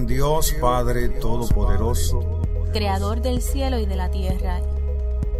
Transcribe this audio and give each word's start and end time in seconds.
en 0.00 0.06
Dios 0.06 0.54
Padre 0.58 1.10
Todopoderoso, 1.10 2.40
Creador 2.72 3.20
del 3.20 3.42
cielo 3.42 3.78
y 3.78 3.84
de 3.84 3.96
la 3.96 4.10
tierra, 4.10 4.62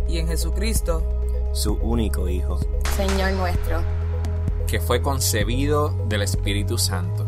y 0.07 0.19
en 0.19 0.29
Jesucristo, 0.29 1.03
su 1.55 1.75
único 1.77 2.29
Hijo, 2.29 2.59
Señor 2.95 3.33
nuestro, 3.33 3.81
que 4.67 4.79
fue 4.79 5.01
concebido 5.01 5.95
del 6.09 6.21
Espíritu 6.21 6.77
Santo. 6.77 7.25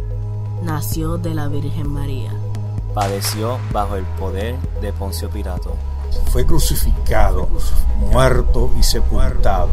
Nació 0.63 1.17
de 1.17 1.35
la 1.35 1.49
Virgen 1.49 1.89
María. 1.89 2.35
Padeció 2.93 3.59
bajo 3.73 3.97
el 3.97 4.05
poder 4.19 4.57
de 4.83 4.93
Poncio 4.93 5.31
Pilato. 5.31 5.75
Fue 6.33 6.45
crucificado, 6.45 7.49
muerto 7.99 8.71
y 8.79 8.83
sepultado. 8.83 9.71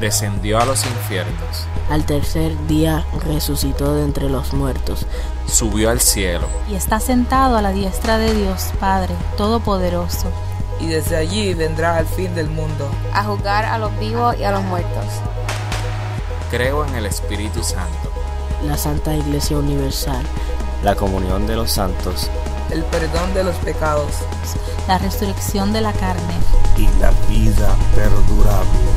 Descendió 0.00 0.58
a 0.58 0.64
los 0.64 0.82
infiernos. 0.86 1.66
Al 1.90 2.06
tercer 2.06 2.52
día 2.66 3.04
resucitó 3.26 3.94
de 3.94 4.04
entre 4.04 4.30
los 4.30 4.54
muertos. 4.54 5.06
Subió 5.46 5.90
al 5.90 6.00
cielo. 6.00 6.48
Y 6.68 6.74
está 6.74 7.00
sentado 7.00 7.56
a 7.56 7.62
la 7.62 7.72
diestra 7.72 8.18
de 8.18 8.34
Dios 8.34 8.72
Padre 8.80 9.14
Todopoderoso. 9.36 10.30
Y 10.80 10.86
desde 10.86 11.16
allí 11.16 11.54
vendrá 11.54 11.96
al 11.96 12.06
fin 12.06 12.34
del 12.34 12.50
mundo. 12.50 12.88
A 13.12 13.24
juzgar 13.24 13.64
a 13.64 13.78
los 13.78 13.96
vivos 13.98 14.36
y 14.38 14.44
a 14.44 14.50
los 14.50 14.62
muertos. 14.64 15.04
Creo 16.50 16.84
en 16.84 16.94
el 16.94 17.06
Espíritu 17.06 17.62
Santo. 17.62 18.10
La 18.66 18.76
Santa 18.76 19.14
Iglesia 19.14 19.56
Universal. 19.56 20.24
La 20.82 20.94
comunión 20.94 21.46
de 21.46 21.56
los 21.56 21.70
santos. 21.72 22.30
El 22.70 22.82
perdón 22.84 23.32
de 23.34 23.44
los 23.44 23.56
pecados. 23.56 24.12
La 24.88 24.98
resurrección 24.98 25.72
de 25.72 25.80
la 25.80 25.92
carne. 25.92 26.34
Y 26.76 26.88
la 27.00 27.10
vida 27.28 27.74
perdurable. 27.94 28.95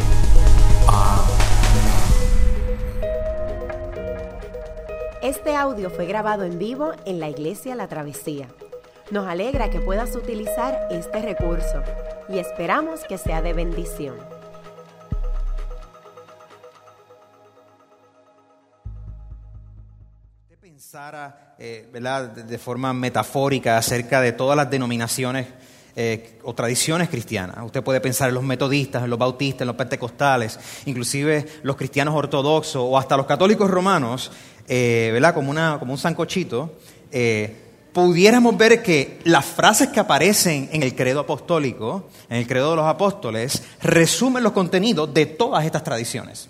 Este 5.30 5.56
audio 5.56 5.92
fue 5.92 6.08
grabado 6.08 6.44
en 6.44 6.58
vivo 6.58 6.92
en 7.06 7.20
la 7.20 7.30
iglesia 7.30 7.76
La 7.76 7.88
Travesía. 7.88 8.48
Nos 9.12 9.28
alegra 9.28 9.70
que 9.70 9.80
puedas 9.80 10.16
utilizar 10.16 10.88
este 10.90 11.22
recurso 11.22 11.84
y 12.30 12.40
esperamos 12.40 13.02
que 13.08 13.20
sea 13.20 13.40
de 13.44 13.54
bendición. 13.54 14.16
pensara 20.60 21.56
eh, 21.60 21.88
de 22.48 22.58
forma 22.58 22.92
metafórica 22.94 23.78
acerca 23.78 24.22
de 24.22 24.32
todas 24.32 24.58
las 24.58 24.72
denominaciones 24.72 25.46
eh, 25.96 26.40
o 26.44 26.56
tradiciones 26.56 27.10
cristianas. 27.10 27.58
Usted 27.64 27.84
puede 27.84 28.00
pensar 28.00 28.30
en 28.30 28.36
los 28.36 28.44
metodistas, 28.44 29.04
en 29.04 29.10
los 29.10 29.20
bautistas, 29.20 29.62
en 29.62 29.68
los 29.68 29.76
pentecostales, 29.76 30.58
inclusive 30.86 31.46
los 31.62 31.76
cristianos 31.76 32.16
ortodoxos 32.16 32.82
o 32.82 32.98
hasta 32.98 33.18
los 33.18 33.26
católicos 33.26 33.70
romanos, 33.70 34.32
eh, 34.70 35.10
¿verdad? 35.12 35.34
Como, 35.34 35.50
una, 35.50 35.78
como 35.80 35.92
un 35.92 35.98
sancochito. 35.98 36.76
Eh, 37.12 37.56
pudiéramos 37.92 38.56
ver 38.56 38.84
que 38.84 39.20
las 39.24 39.46
frases 39.46 39.90
que 39.90 40.00
aparecen 40.00 40.70
en 40.72 40.84
el 40.84 40.96
credo 40.96 41.22
apostólico, 41.22 42.08
en 42.30 42.38
el 42.38 42.48
credo 42.48 42.70
de 42.70 42.76
los 42.78 42.86
apóstoles, 42.86 43.64
resumen 43.82 44.44
los 44.44 44.54
contenidos 44.54 45.14
de 45.14 45.26
todas 45.26 45.66
estas 45.66 45.84
tradiciones. 45.84 46.50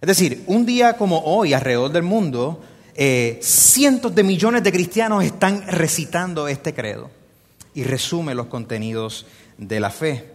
Es 0.00 0.06
decir, 0.08 0.42
un 0.48 0.66
día 0.66 0.94
como 0.94 1.20
hoy, 1.20 1.54
alrededor 1.54 1.92
del 1.92 2.02
mundo, 2.02 2.60
eh, 2.94 3.38
cientos 3.42 4.14
de 4.14 4.24
millones 4.24 4.62
de 4.64 4.72
cristianos 4.72 5.22
están 5.22 5.66
recitando 5.66 6.48
este 6.48 6.74
credo 6.74 7.10
y 7.74 7.84
resume 7.84 8.34
los 8.34 8.46
contenidos 8.46 9.26
de 9.56 9.80
la 9.80 9.90
fe. 9.90 10.32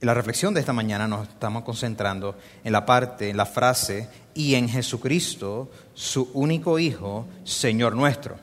La 0.00 0.14
reflexión 0.14 0.52
de 0.52 0.60
esta 0.60 0.72
mañana 0.72 1.08
nos 1.08 1.28
estamos 1.28 1.62
concentrando 1.62 2.36
en 2.62 2.72
la 2.72 2.84
parte, 2.84 3.30
en 3.30 3.36
la 3.36 3.46
frase, 3.46 4.08
y 4.34 4.54
en 4.54 4.68
Jesucristo, 4.68 5.70
su 5.94 6.30
único 6.34 6.78
Hijo, 6.78 7.26
Señor 7.44 7.94
nuestro. 7.94 8.36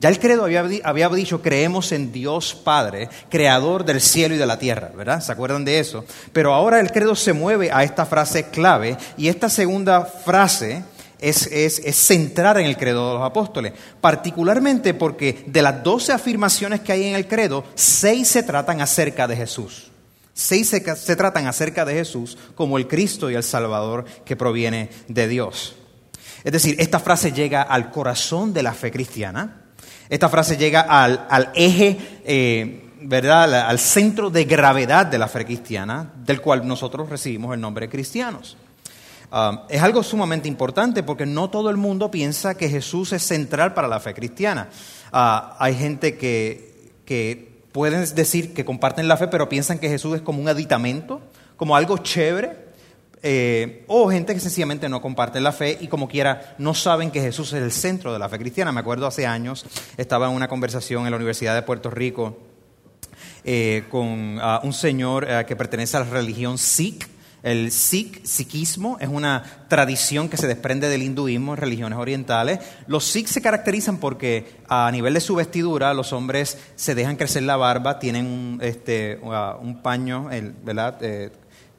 Ya 0.00 0.08
el 0.08 0.20
credo 0.20 0.44
había, 0.44 0.64
había, 0.84 1.08
dicho, 1.08 1.42
creemos 1.42 1.90
en 1.90 2.12
Dios 2.12 2.54
Padre, 2.54 3.08
creador 3.28 3.84
del 3.84 4.00
cielo 4.00 4.36
y 4.36 4.38
de 4.38 4.46
la 4.46 4.58
tierra, 4.58 4.92
¿verdad? 4.96 5.20
¿Se 5.20 5.32
acuerdan 5.32 5.64
de 5.64 5.80
eso? 5.80 6.04
Pero 6.32 6.54
ahora 6.54 6.78
el 6.78 6.92
credo 6.92 7.16
se 7.16 7.32
mueve 7.32 7.72
a 7.72 7.82
esta 7.82 8.06
frase 8.06 8.44
clave 8.50 8.96
y 9.16 9.26
esta 9.26 9.48
segunda 9.48 10.04
frase 10.04 10.84
es, 11.18 11.48
es, 11.48 11.80
es, 11.80 11.96
centrar 11.96 12.58
en 12.58 12.66
el 12.66 12.76
credo 12.76 13.08
de 13.08 13.14
los 13.14 13.26
apóstoles, 13.26 13.72
particularmente 14.00 14.94
porque 14.94 15.42
de 15.46 15.62
las 15.62 15.82
doce 15.82 16.12
afirmaciones 16.12 16.80
que 16.80 16.92
hay 16.92 17.08
en 17.08 17.16
el 17.16 17.26
credo, 17.26 17.64
seis 17.74 18.28
se 18.28 18.44
tratan 18.44 18.80
acerca 18.80 19.26
de 19.26 19.34
Jesús. 19.34 19.90
Se, 20.38 21.16
tratan 21.16 21.48
acerca 21.48 21.84
de 21.84 21.94
Jesús 21.94 22.38
como 22.54 22.78
el 22.78 22.86
Cristo 22.86 23.28
y 23.28 23.34
el 23.34 23.42
Salvador 23.42 24.04
que 24.24 24.36
proviene 24.36 24.88
de 25.08 25.26
Dios. 25.26 25.74
Es 26.44 26.52
decir, 26.52 26.76
esta 26.78 27.00
frase 27.00 27.32
llega 27.32 27.62
al 27.62 27.90
corazón 27.90 28.52
de 28.52 28.62
la 28.62 28.72
fe 28.72 28.92
cristiana, 28.92 29.62
esta 30.08 30.28
frase 30.28 30.56
llega 30.56 30.82
al, 30.82 31.50
eje, 31.56 32.20
eh, 32.24 32.88
¿verdad? 33.02 33.52
Al, 33.68 33.80
centro 33.80 34.30
de 34.30 34.44
gravedad 34.44 35.06
de 35.06 35.18
la 35.18 35.26
fe 35.26 35.44
cristiana, 35.44 36.12
del 36.24 36.40
cual 36.40 36.64
nosotros 36.68 37.08
recibimos 37.08 37.52
el 37.52 37.60
nombre 37.60 37.86
de 37.86 37.90
cristianos. 37.90 38.56
Um, 39.32 39.58
es 39.68 39.82
algo 39.82 40.04
sumamente 40.04 40.46
importante 40.46 41.02
porque 41.02 41.26
no 41.26 41.50
todo 41.50 41.68
el 41.68 41.76
mundo 41.76 42.12
piensa 42.12 42.56
que 42.56 42.68
Jesús 42.68 43.12
es 43.12 43.24
central 43.24 43.74
para 43.74 43.88
la 43.88 43.98
fe 43.98 44.14
cristiana. 44.14 44.68
Uh, 45.12 45.56
hay 45.58 45.74
gente 45.74 46.16
que, 46.16 46.92
que 47.04 47.47
pueden 47.78 48.12
decir 48.16 48.54
que 48.54 48.64
comparten 48.64 49.06
la 49.06 49.16
fe, 49.16 49.28
pero 49.28 49.48
piensan 49.48 49.78
que 49.78 49.88
Jesús 49.88 50.16
es 50.16 50.20
como 50.20 50.42
un 50.42 50.48
aditamento, 50.48 51.20
como 51.56 51.76
algo 51.76 51.98
chévere. 51.98 52.66
Eh, 53.22 53.84
o 53.86 54.10
gente 54.10 54.34
que 54.34 54.40
sencillamente 54.40 54.88
no 54.88 55.00
comparte 55.00 55.40
la 55.40 55.52
fe 55.52 55.78
y 55.80 55.86
como 55.86 56.08
quiera 56.08 56.56
no 56.58 56.74
saben 56.74 57.12
que 57.12 57.20
Jesús 57.20 57.52
es 57.52 57.62
el 57.62 57.70
centro 57.70 58.12
de 58.12 58.18
la 58.18 58.28
fe 58.28 58.36
cristiana. 58.36 58.72
Me 58.72 58.80
acuerdo 58.80 59.06
hace 59.06 59.28
años, 59.28 59.64
estaba 59.96 60.26
en 60.26 60.34
una 60.34 60.48
conversación 60.48 61.04
en 61.04 61.12
la 61.12 61.18
Universidad 61.18 61.54
de 61.54 61.62
Puerto 61.62 61.88
Rico 61.88 62.36
eh, 63.44 63.84
con 63.92 64.38
uh, 64.38 64.58
un 64.64 64.72
señor 64.72 65.24
uh, 65.24 65.46
que 65.46 65.54
pertenece 65.54 65.96
a 65.98 66.00
la 66.00 66.10
religión 66.10 66.58
Sikh. 66.58 67.06
El 67.42 67.70
Sikh, 67.70 68.24
Sikhismo, 68.24 68.96
es 69.00 69.08
una 69.08 69.44
tradición 69.68 70.28
que 70.28 70.36
se 70.36 70.46
desprende 70.46 70.88
del 70.88 71.02
hinduismo 71.02 71.54
en 71.54 71.58
religiones 71.58 71.98
orientales. 71.98 72.58
Los 72.86 73.04
Sikhs 73.04 73.30
se 73.30 73.42
caracterizan 73.42 73.98
porque 73.98 74.58
a 74.68 74.90
nivel 74.90 75.14
de 75.14 75.20
su 75.20 75.34
vestidura 75.34 75.94
los 75.94 76.12
hombres 76.12 76.58
se 76.76 76.94
dejan 76.94 77.16
crecer 77.16 77.44
la 77.44 77.56
barba, 77.56 77.98
tienen 77.98 78.26
un, 78.26 78.58
este, 78.62 79.20
un 79.60 79.82
paño, 79.82 80.28
¿verdad? 80.64 80.98
Eh, 81.02 81.30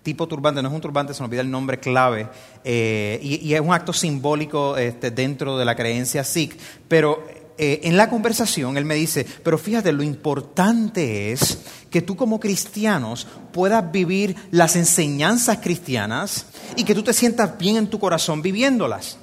tipo 0.04 0.28
turbante, 0.28 0.62
no 0.62 0.70
es 0.70 0.74
un 0.74 0.82
turbante, 0.82 1.14
se 1.14 1.22
nos 1.22 1.28
olvida 1.28 1.42
el 1.42 1.52
nombre 1.52 1.80
clave, 1.80 2.30
eh, 2.64 3.20
y, 3.22 3.48
y, 3.48 3.54
es 3.54 3.62
un 3.62 3.74
acto 3.74 3.92
simbólico 3.92 4.78
este, 4.78 5.12
dentro 5.12 5.58
de 5.58 5.66
la 5.66 5.76
creencia 5.76 6.24
Sikh, 6.24 6.58
pero 6.88 7.24
eh, 7.62 7.82
en 7.90 7.98
la 7.98 8.10
conversación 8.10 8.78
él 8.78 8.86
me 8.86 8.96
dice, 8.96 9.26
pero 9.44 9.58
fíjate, 9.58 9.92
lo 9.92 10.02
importante 10.02 11.34
es 11.34 11.60
que 11.90 12.02
tú 12.02 12.16
como 12.16 12.40
cristianos 12.40 13.28
puedas 13.52 13.92
vivir 13.92 14.34
las 14.50 14.78
enseñanzas 14.78 15.58
cristianas 15.58 16.46
y 16.78 16.86
que 16.86 16.96
tú 16.96 17.04
te 17.04 17.12
sientas 17.12 17.58
bien 17.58 17.76
en 17.76 17.90
tu 17.90 18.00
corazón 18.00 18.42
viviéndolas. 18.42 19.18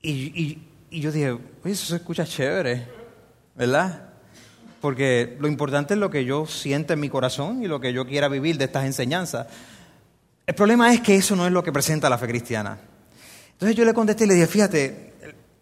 Y, 0.00 0.58
yo 0.90 1.12
dije, 1.12 1.32
oye, 1.32 1.74
eso 1.74 1.84
se 1.84 1.96
escucha 1.96 2.24
chévere, 2.24 2.86
¿verdad? 3.54 4.08
Porque 4.80 5.36
lo 5.38 5.48
importante 5.48 5.92
es 5.92 6.00
lo 6.00 6.08
que 6.08 6.24
yo 6.24 6.46
siento 6.46 6.94
en 6.94 7.00
mi 7.00 7.10
corazón 7.10 7.62
y 7.62 7.66
lo 7.66 7.80
que 7.80 7.92
yo 7.92 8.06
quiera 8.06 8.28
vivir 8.28 8.56
de 8.56 8.64
estas 8.64 8.86
enseñanzas. 8.86 9.46
El 10.46 10.54
problema 10.54 10.94
es 10.94 11.02
que 11.02 11.16
eso 11.16 11.36
no 11.36 11.46
es 11.46 11.52
lo 11.52 11.62
que 11.62 11.70
presenta 11.70 12.08
la 12.08 12.16
fe 12.16 12.28
cristiana. 12.28 12.78
Entonces 13.52 13.76
yo 13.76 13.84
le 13.84 13.92
contesté 13.92 14.24
y 14.24 14.28
le 14.28 14.34
dije, 14.34 14.46
fíjate, 14.46 15.15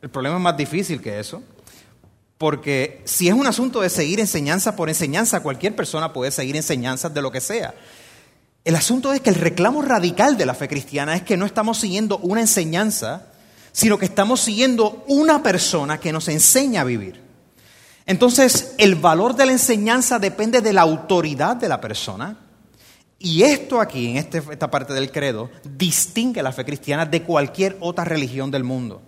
el 0.04 0.10
problema 0.10 0.37
es 0.37 0.42
más 0.42 0.56
difícil 0.59 1.00
que 1.00 1.19
eso. 1.19 1.42
Porque 2.37 3.00
si 3.06 3.26
es 3.28 3.32
un 3.32 3.47
asunto 3.47 3.81
de 3.81 3.88
seguir 3.88 4.20
enseñanza 4.20 4.76
por 4.76 4.91
enseñanza, 4.91 5.41
cualquier 5.41 5.75
persona 5.75 6.12
puede 6.12 6.31
seguir 6.31 6.56
enseñanzas 6.56 7.15
de 7.15 7.22
lo 7.22 7.32
que 7.32 7.41
sea. 7.41 7.75
El 8.66 8.76
asunto 8.76 9.15
es 9.15 9.22
que 9.22 9.31
el 9.31 9.37
reclamo 9.37 9.81
radical 9.81 10.37
de 10.37 10.44
la 10.44 10.53
fe 10.53 10.69
cristiana 10.69 11.16
es 11.16 11.22
que 11.22 11.38
no 11.38 11.47
estamos 11.47 11.78
siguiendo 11.78 12.19
una 12.19 12.42
enseñanza, 12.42 13.28
sino 13.72 13.97
que 13.97 14.04
estamos 14.04 14.42
siguiendo 14.42 15.06
una 15.09 15.42
persona 15.42 15.98
que 15.98 16.12
nos 16.12 16.28
enseña 16.28 16.83
a 16.83 16.84
vivir. 16.84 17.22
Entonces, 18.04 18.74
el 18.77 18.97
valor 18.97 19.34
de 19.34 19.47
la 19.47 19.53
enseñanza 19.53 20.18
depende 20.18 20.60
de 20.60 20.74
la 20.74 20.83
autoridad 20.83 21.57
de 21.57 21.71
la 21.71 21.80
persona. 21.80 22.36
Y 23.18 23.42
esto 23.42 23.80
aquí, 23.80 24.10
en 24.10 24.16
este, 24.18 24.42
esta 24.50 24.71
parte 24.71 24.92
del 24.92 25.10
credo, 25.10 25.50
distingue 25.65 26.42
la 26.42 26.53
fe 26.53 26.66
cristiana 26.66 27.07
de 27.07 27.22
cualquier 27.22 27.78
otra 27.80 28.04
religión 28.04 28.50
del 28.50 28.65
mundo 28.65 29.00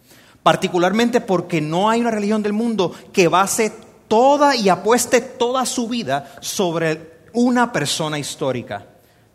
particularmente 0.47 1.21
porque 1.21 1.61
no 1.61 1.91
hay 1.91 2.01
una 2.01 2.13
religión 2.13 2.41
del 2.41 2.53
mundo 2.53 2.95
que 3.13 3.27
base 3.27 3.73
toda 4.07 4.55
y 4.55 4.69
apueste 4.69 5.21
toda 5.21 5.67
su 5.67 5.89
vida 5.89 6.37
sobre 6.41 7.17
una 7.33 7.73
persona 7.73 8.17
histórica. 8.17 8.87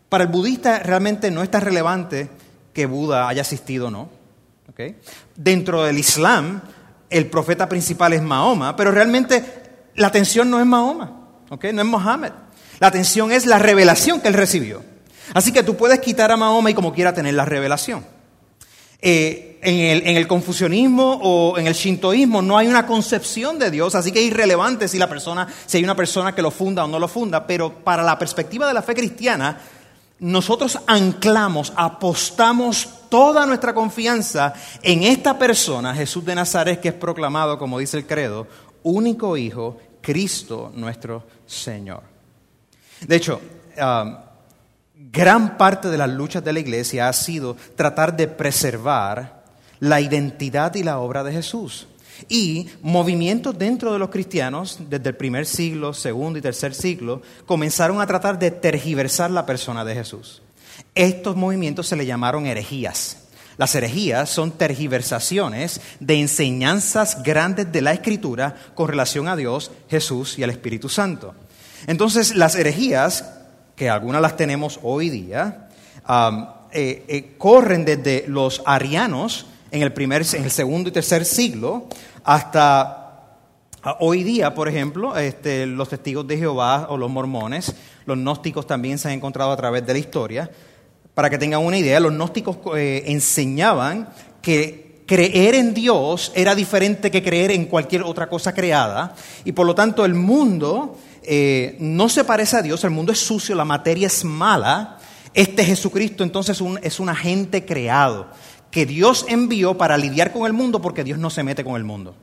Para 0.08 0.24
el 0.24 0.30
budista 0.30 0.78
realmente 0.78 1.30
no 1.30 1.42
es 1.42 1.50
tan 1.50 1.60
relevante 1.60 2.30
que 2.72 2.86
Buda 2.86 3.28
haya 3.28 3.42
asistido 3.42 3.88
o 3.88 3.90
no. 3.90 4.08
Dentro 5.36 5.82
del 5.82 5.98
Islam, 5.98 6.62
el 7.10 7.26
profeta 7.26 7.68
principal 7.68 8.14
es 8.14 8.22
Mahoma, 8.22 8.74
pero 8.74 8.90
realmente 8.90 9.44
la 9.96 10.06
atención 10.06 10.48
no 10.48 10.60
es 10.60 10.66
Mahoma, 10.66 11.12
no 11.50 11.58
es 11.60 11.88
Mohammed. 11.88 12.32
La 12.80 12.86
atención 12.86 13.32
es 13.32 13.44
la 13.44 13.58
revelación 13.58 14.22
que 14.22 14.28
él 14.28 14.34
recibió. 14.34 14.82
Así 15.34 15.52
que 15.52 15.62
tú 15.62 15.76
puedes 15.76 16.00
quitar 16.00 16.32
a 16.32 16.38
Mahoma 16.38 16.70
y 16.70 16.74
como 16.74 16.94
quiera 16.94 17.12
tener 17.12 17.34
la 17.34 17.44
revelación. 17.44 18.02
Eh, 19.02 19.51
en, 19.62 19.78
el, 19.78 20.16
en 20.16 20.26
confucianismo 20.26 21.20
o 21.22 21.56
en 21.56 21.68
el 21.68 21.74
shintoísmo 21.74 22.42
no 22.42 22.58
hay 22.58 22.66
una 22.66 22.84
concepción 22.84 23.58
de 23.60 23.70
Dios, 23.70 23.94
así 23.94 24.10
que 24.10 24.18
es 24.18 24.26
irrelevante 24.26 24.88
si 24.88 24.98
la 24.98 25.08
persona, 25.08 25.46
si 25.66 25.78
hay 25.78 25.84
una 25.84 25.94
persona 25.94 26.34
que 26.34 26.42
lo 26.42 26.50
funda 26.50 26.84
o 26.84 26.88
no 26.88 26.98
lo 26.98 27.06
funda, 27.06 27.46
pero 27.46 27.72
para 27.72 28.02
la 28.02 28.18
perspectiva 28.18 28.66
de 28.66 28.74
la 28.74 28.82
fe 28.82 28.94
cristiana, 28.94 29.60
nosotros 30.18 30.78
anclamos, 30.86 31.72
apostamos 31.76 32.88
toda 33.08 33.46
nuestra 33.46 33.72
confianza 33.72 34.52
en 34.82 35.04
esta 35.04 35.38
persona, 35.38 35.94
Jesús 35.94 36.24
de 36.24 36.34
Nazaret, 36.34 36.80
que 36.80 36.88
es 36.88 36.94
proclamado, 36.94 37.56
como 37.58 37.78
dice 37.78 37.98
el 37.98 38.06
credo, 38.06 38.48
único 38.82 39.36
Hijo, 39.36 39.78
Cristo 40.00 40.72
nuestro 40.74 41.24
Señor. 41.46 42.02
De 43.00 43.16
hecho, 43.16 43.40
um, 43.76 44.16
gran 45.10 45.56
parte 45.56 45.88
de 45.88 45.98
las 45.98 46.10
luchas 46.10 46.42
de 46.42 46.52
la 46.52 46.60
iglesia 46.60 47.08
ha 47.08 47.12
sido 47.12 47.56
tratar 47.76 48.16
de 48.16 48.26
preservar 48.26 49.41
la 49.82 50.00
identidad 50.00 50.76
y 50.76 50.84
la 50.84 51.00
obra 51.00 51.24
de 51.24 51.32
Jesús. 51.32 51.88
Y 52.28 52.68
movimientos 52.82 53.58
dentro 53.58 53.92
de 53.92 53.98
los 53.98 54.10
cristianos, 54.10 54.78
desde 54.88 55.08
el 55.08 55.16
primer 55.16 55.44
siglo, 55.44 55.92
segundo 55.92 56.38
y 56.38 56.42
tercer 56.42 56.72
siglo, 56.72 57.20
comenzaron 57.46 58.00
a 58.00 58.06
tratar 58.06 58.38
de 58.38 58.52
tergiversar 58.52 59.32
la 59.32 59.44
persona 59.44 59.84
de 59.84 59.94
Jesús. 59.94 60.40
Estos 60.94 61.34
movimientos 61.34 61.88
se 61.88 61.96
le 61.96 62.06
llamaron 62.06 62.46
herejías. 62.46 63.24
Las 63.56 63.74
herejías 63.74 64.30
son 64.30 64.52
tergiversaciones 64.52 65.80
de 65.98 66.20
enseñanzas 66.20 67.20
grandes 67.24 67.72
de 67.72 67.82
la 67.82 67.92
Escritura 67.92 68.54
con 68.76 68.86
relación 68.86 69.26
a 69.26 69.34
Dios, 69.34 69.72
Jesús 69.90 70.38
y 70.38 70.44
al 70.44 70.50
Espíritu 70.50 70.88
Santo. 70.88 71.34
Entonces, 71.88 72.36
las 72.36 72.54
herejías 72.54 73.24
que 73.74 73.90
algunas 73.90 74.22
las 74.22 74.36
tenemos 74.36 74.78
hoy 74.84 75.10
día, 75.10 75.68
eh, 76.72 77.04
eh, 77.08 77.34
corren 77.36 77.84
desde 77.84 78.26
los 78.28 78.62
arianos 78.64 79.46
en 79.72 79.82
el, 79.82 79.92
primer, 79.92 80.22
en 80.34 80.44
el 80.44 80.50
segundo 80.50 80.90
y 80.90 80.92
tercer 80.92 81.24
siglo 81.24 81.88
hasta 82.24 83.02
hoy 83.98 84.22
día, 84.22 84.54
por 84.54 84.68
ejemplo, 84.68 85.16
este, 85.16 85.66
los 85.66 85.88
testigos 85.88 86.26
de 86.26 86.36
Jehová 86.36 86.86
o 86.90 86.96
los 86.98 87.10
mormones, 87.10 87.74
los 88.04 88.18
gnósticos 88.18 88.66
también 88.66 88.98
se 88.98 89.08
han 89.08 89.14
encontrado 89.14 89.50
a 89.50 89.56
través 89.56 89.84
de 89.86 89.94
la 89.94 89.98
historia. 89.98 90.50
Para 91.14 91.30
que 91.30 91.38
tengan 91.38 91.64
una 91.64 91.78
idea, 91.78 92.00
los 92.00 92.12
gnósticos 92.12 92.58
eh, 92.76 93.04
enseñaban 93.06 94.10
que 94.42 95.02
creer 95.06 95.54
en 95.54 95.74
Dios 95.74 96.32
era 96.34 96.54
diferente 96.54 97.10
que 97.10 97.22
creer 97.22 97.50
en 97.50 97.64
cualquier 97.64 98.02
otra 98.02 98.28
cosa 98.28 98.54
creada 98.54 99.14
y 99.44 99.52
por 99.52 99.66
lo 99.66 99.74
tanto 99.74 100.04
el 100.04 100.14
mundo 100.14 100.96
eh, 101.22 101.76
no 101.80 102.08
se 102.08 102.24
parece 102.24 102.56
a 102.56 102.62
Dios, 102.62 102.84
el 102.84 102.90
mundo 102.90 103.12
es 103.12 103.18
sucio, 103.18 103.54
la 103.54 103.64
materia 103.64 104.06
es 104.06 104.24
mala. 104.24 104.98
Este 105.34 105.64
Jesucristo 105.64 106.24
entonces 106.24 106.62
es 106.82 107.00
un 107.00 107.08
agente 107.08 107.64
creado 107.64 108.28
que 108.72 108.86
Dios 108.86 109.26
envió 109.28 109.76
para 109.78 109.96
lidiar 109.96 110.32
con 110.32 110.46
el 110.46 110.54
mundo 110.54 110.80
porque 110.80 111.04
Dios 111.04 111.18
no 111.18 111.30
se 111.30 111.44
mete 111.44 111.62
con 111.62 111.76
el 111.76 111.84
mundo. 111.84 112.16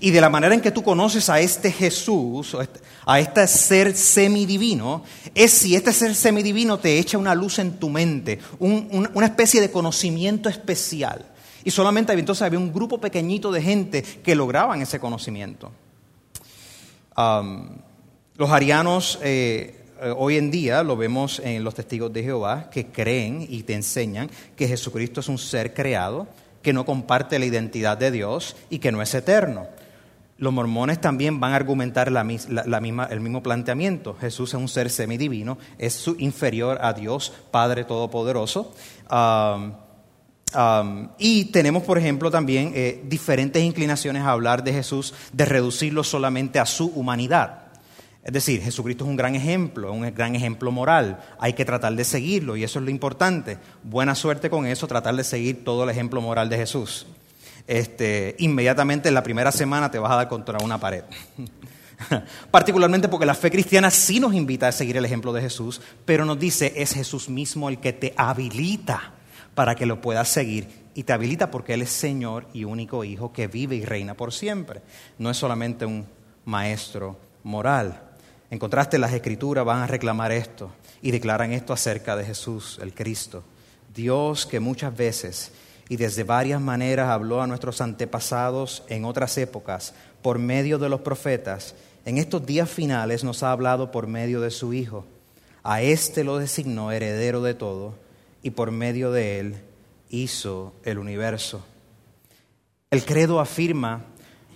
Y 0.00 0.10
de 0.12 0.20
la 0.20 0.30
manera 0.30 0.54
en 0.54 0.60
que 0.60 0.70
tú 0.70 0.82
conoces 0.82 1.28
a 1.28 1.40
este 1.40 1.72
Jesús, 1.72 2.56
este, 2.60 2.80
a 3.04 3.18
este 3.18 3.46
ser 3.48 3.96
semidivino, 3.96 5.02
es 5.34 5.52
si 5.52 5.74
este 5.74 5.92
ser 5.92 6.14
semidivino 6.14 6.78
te 6.78 6.98
echa 6.98 7.18
una 7.18 7.34
luz 7.34 7.58
en 7.58 7.78
tu 7.78 7.90
mente, 7.90 8.38
una 8.58 9.26
especie 9.26 9.60
de 9.60 9.70
conocimiento 9.70 10.48
especial. 10.48 11.26
Y 11.64 11.72
solamente 11.72 12.12
entonces 12.12 12.42
había 12.42 12.60
un 12.60 12.72
grupo 12.72 13.00
pequeñito 13.00 13.50
de 13.50 13.60
gente 13.60 14.02
que 14.02 14.36
lograban 14.36 14.82
ese 14.82 15.00
conocimiento. 15.00 15.72
Los 17.16 18.50
arianos 18.50 19.18
eh, 19.22 19.75
hoy 20.16 20.36
en 20.36 20.50
día 20.50 20.82
lo 20.82 20.96
vemos 20.96 21.40
en 21.44 21.64
los 21.64 21.74
testigos 21.74 22.12
de 22.12 22.22
Jehová 22.22 22.70
que 22.70 22.86
creen 22.86 23.46
y 23.48 23.62
te 23.62 23.74
enseñan 23.74 24.30
que 24.56 24.68
Jesucristo 24.68 25.20
es 25.20 25.28
un 25.28 25.38
ser 25.38 25.74
creado, 25.74 26.26
que 26.62 26.72
no 26.72 26.84
comparte 26.84 27.38
la 27.38 27.46
identidad 27.46 27.96
de 27.96 28.10
Dios 28.10 28.56
y 28.70 28.78
que 28.78 28.92
no 28.92 29.02
es 29.02 29.14
eterno. 29.14 29.66
Los 30.38 30.52
mormones 30.52 31.00
también 31.00 31.40
van 31.40 31.52
a 31.52 31.56
argumentar 31.56 32.12
la, 32.12 32.22
misma, 32.22 33.04
el 33.10 33.20
mismo 33.20 33.42
planteamiento. 33.42 34.16
Jesús 34.20 34.50
es 34.50 34.60
un 34.60 34.68
ser 34.68 34.90
semidivino, 34.90 35.56
es 35.78 36.04
inferior 36.18 36.78
a 36.82 36.92
Dios, 36.92 37.32
Padre 37.50 37.84
Todopoderoso. 37.84 38.74
y 41.18 41.44
tenemos, 41.46 41.82
por 41.84 41.96
ejemplo, 41.96 42.30
también 42.30 42.72
eh, 42.74 43.02
diferentes 43.06 43.62
inclinaciones 43.62 44.22
a 44.24 44.32
hablar 44.32 44.62
de 44.62 44.74
Jesús, 44.74 45.14
de 45.32 45.46
reducirlo 45.46 46.04
solamente 46.04 46.58
a 46.58 46.66
su 46.66 46.88
humanidad. 46.88 47.65
Es 48.26 48.32
decir, 48.32 48.60
Jesucristo 48.60 49.04
es 49.04 49.10
un 49.10 49.14
gran 49.14 49.36
ejemplo, 49.36 49.92
un 49.92 50.12
gran 50.12 50.34
ejemplo 50.34 50.72
moral. 50.72 51.20
Hay 51.38 51.52
que 51.52 51.64
tratar 51.64 51.94
de 51.94 52.02
seguirlo 52.02 52.56
y 52.56 52.64
eso 52.64 52.80
es 52.80 52.84
lo 52.84 52.90
importante. 52.90 53.56
Buena 53.84 54.16
suerte 54.16 54.50
con 54.50 54.66
eso, 54.66 54.88
tratar 54.88 55.14
de 55.14 55.22
seguir 55.22 55.62
todo 55.62 55.84
el 55.84 55.90
ejemplo 55.90 56.20
moral 56.20 56.48
de 56.48 56.56
Jesús. 56.56 57.06
Este, 57.68 58.34
inmediatamente 58.40 59.06
en 59.06 59.14
la 59.14 59.22
primera 59.22 59.52
semana 59.52 59.92
te 59.92 60.00
vas 60.00 60.10
a 60.10 60.16
dar 60.16 60.28
contra 60.28 60.58
una 60.58 60.80
pared. 60.80 61.04
Particularmente 62.50 63.06
porque 63.06 63.26
la 63.26 63.34
fe 63.36 63.48
cristiana 63.48 63.92
sí 63.92 64.18
nos 64.18 64.34
invita 64.34 64.66
a 64.66 64.72
seguir 64.72 64.96
el 64.96 65.04
ejemplo 65.04 65.32
de 65.32 65.42
Jesús, 65.42 65.80
pero 66.04 66.24
nos 66.24 66.36
dice 66.36 66.72
es 66.74 66.94
Jesús 66.94 67.28
mismo 67.28 67.68
el 67.68 67.78
que 67.78 67.92
te 67.92 68.12
habilita 68.16 69.12
para 69.54 69.76
que 69.76 69.86
lo 69.86 70.00
puedas 70.00 70.28
seguir 70.28 70.66
y 70.96 71.04
te 71.04 71.12
habilita 71.12 71.52
porque 71.52 71.74
Él 71.74 71.82
es 71.82 71.90
Señor 71.90 72.48
y 72.52 72.64
único 72.64 73.04
Hijo 73.04 73.32
que 73.32 73.46
vive 73.46 73.76
y 73.76 73.84
reina 73.84 74.14
por 74.14 74.32
siempre. 74.32 74.82
No 75.16 75.30
es 75.30 75.36
solamente 75.36 75.86
un 75.86 76.08
maestro 76.44 77.20
moral. 77.44 78.05
En 78.50 78.58
contraste, 78.58 78.98
las 78.98 79.12
escrituras 79.12 79.64
van 79.64 79.82
a 79.82 79.86
reclamar 79.86 80.32
esto 80.32 80.70
y 81.02 81.10
declaran 81.10 81.52
esto 81.52 81.72
acerca 81.72 82.16
de 82.16 82.24
Jesús, 82.24 82.78
el 82.80 82.94
Cristo. 82.94 83.42
Dios 83.94 84.46
que 84.46 84.60
muchas 84.60 84.96
veces 84.96 85.52
y 85.88 85.96
desde 85.96 86.24
varias 86.24 86.60
maneras 86.60 87.08
habló 87.08 87.42
a 87.42 87.46
nuestros 87.46 87.80
antepasados 87.80 88.82
en 88.88 89.04
otras 89.04 89.36
épocas 89.38 89.94
por 90.22 90.38
medio 90.38 90.78
de 90.78 90.88
los 90.88 91.00
profetas, 91.00 91.74
en 92.04 92.18
estos 92.18 92.46
días 92.46 92.70
finales 92.70 93.24
nos 93.24 93.42
ha 93.42 93.52
hablado 93.52 93.90
por 93.90 94.06
medio 94.06 94.40
de 94.40 94.50
su 94.50 94.72
Hijo. 94.72 95.04
A 95.62 95.82
éste 95.82 96.22
lo 96.22 96.38
designó 96.38 96.92
heredero 96.92 97.42
de 97.42 97.54
todo 97.54 97.94
y 98.42 98.50
por 98.50 98.70
medio 98.70 99.10
de 99.10 99.40
él 99.40 99.56
hizo 100.08 100.72
el 100.84 100.98
universo. 100.98 101.64
El 102.90 103.04
credo 103.04 103.40
afirma 103.40 104.04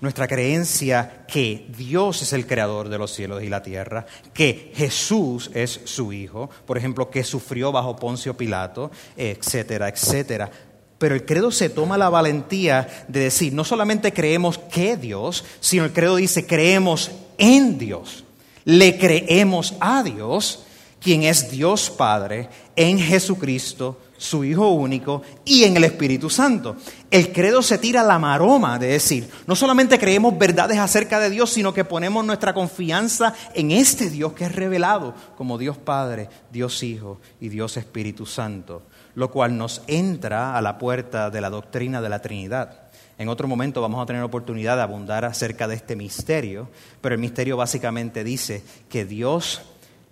nuestra 0.01 0.27
creencia 0.27 1.25
que 1.27 1.67
Dios 1.77 2.23
es 2.23 2.33
el 2.33 2.47
creador 2.47 2.89
de 2.89 2.99
los 2.99 3.13
cielos 3.13 3.43
y 3.43 3.49
la 3.49 3.63
tierra, 3.63 4.07
que 4.33 4.73
Jesús 4.75 5.51
es 5.55 5.81
su 5.85 6.13
Hijo, 6.13 6.51
por 6.67 6.79
ejemplo, 6.79 7.11
que 7.11 7.25
sufrió 7.25 7.71
bajo 7.73 7.97
Poncio 7.97 8.37
Pilato, 8.37 8.91
etcétera, 9.17 9.89
etcétera. 9.89 10.51
Pero 10.99 11.15
el 11.15 11.25
credo 11.25 11.51
se 11.51 11.71
toma 11.71 11.97
la 11.97 12.11
valentía 12.11 13.07
de 13.09 13.21
decir, 13.21 13.53
no 13.53 13.65
solamente 13.65 14.13
creemos 14.13 14.59
que 14.59 14.97
Dios, 14.97 15.45
sino 15.61 15.85
el 15.85 15.93
credo 15.93 16.17
dice, 16.17 16.47
creemos 16.47 17.11
en 17.39 17.79
Dios, 17.79 18.25
le 18.65 18.99
creemos 18.99 19.75
a 19.81 20.03
Dios, 20.03 20.65
quien 21.01 21.23
es 21.23 21.51
Dios 21.51 21.91
Padre, 21.91 22.49
en 22.77 22.99
Jesucristo, 22.99 23.99
su 24.21 24.45
Hijo 24.45 24.69
único, 24.69 25.23
y 25.47 25.65
en 25.65 25.79
el 25.79 25.85
Espíritu 25.85 26.29
Santo. 26.29 26.77
El 27.11 27.33
credo 27.33 27.63
se 27.63 27.79
tira 27.79 28.03
la 28.03 28.19
maroma 28.19 28.79
de 28.79 28.89
decir, 28.89 29.31
no 29.47 29.57
solamente 29.57 29.99
creemos 29.99 30.37
verdades 30.37 30.77
acerca 30.77 31.19
de 31.19 31.31
Dios, 31.31 31.49
sino 31.49 31.73
que 31.73 31.87
ponemos 31.87 32.23
nuestra 32.23 32.53
confianza 32.53 33.33
en 33.55 33.71
este 33.71 34.11
Dios 34.11 34.35
que 34.35 34.45
es 34.45 34.55
revelado 34.55 35.15
como 35.39 35.57
Dios 35.57 35.79
Padre, 35.79 36.29
Dios 36.53 36.83
Hijo 36.83 37.19
y 37.41 37.49
Dios 37.49 37.79
Espíritu 37.79 38.27
Santo, 38.27 38.83
lo 39.15 39.31
cual 39.31 39.57
nos 39.57 39.81
entra 39.87 40.55
a 40.55 40.61
la 40.61 40.77
puerta 40.77 41.31
de 41.31 41.41
la 41.41 41.49
doctrina 41.49 42.03
de 42.03 42.09
la 42.11 42.21
Trinidad. 42.21 42.91
En 43.17 43.31
otro 43.31 43.49
momento 43.49 43.81
vamos 43.81 44.03
a 44.03 44.07
tener 44.07 44.23
oportunidad 44.23 44.77
de 44.77 44.83
abundar 44.83 45.25
acerca 45.25 45.67
de 45.67 45.77
este 45.77 45.97
misterio, 45.97 46.69
pero 47.01 47.15
el 47.15 47.21
misterio 47.23 47.57
básicamente 47.57 48.23
dice 48.23 48.63
que 48.91 49.07
Dios 49.07 49.63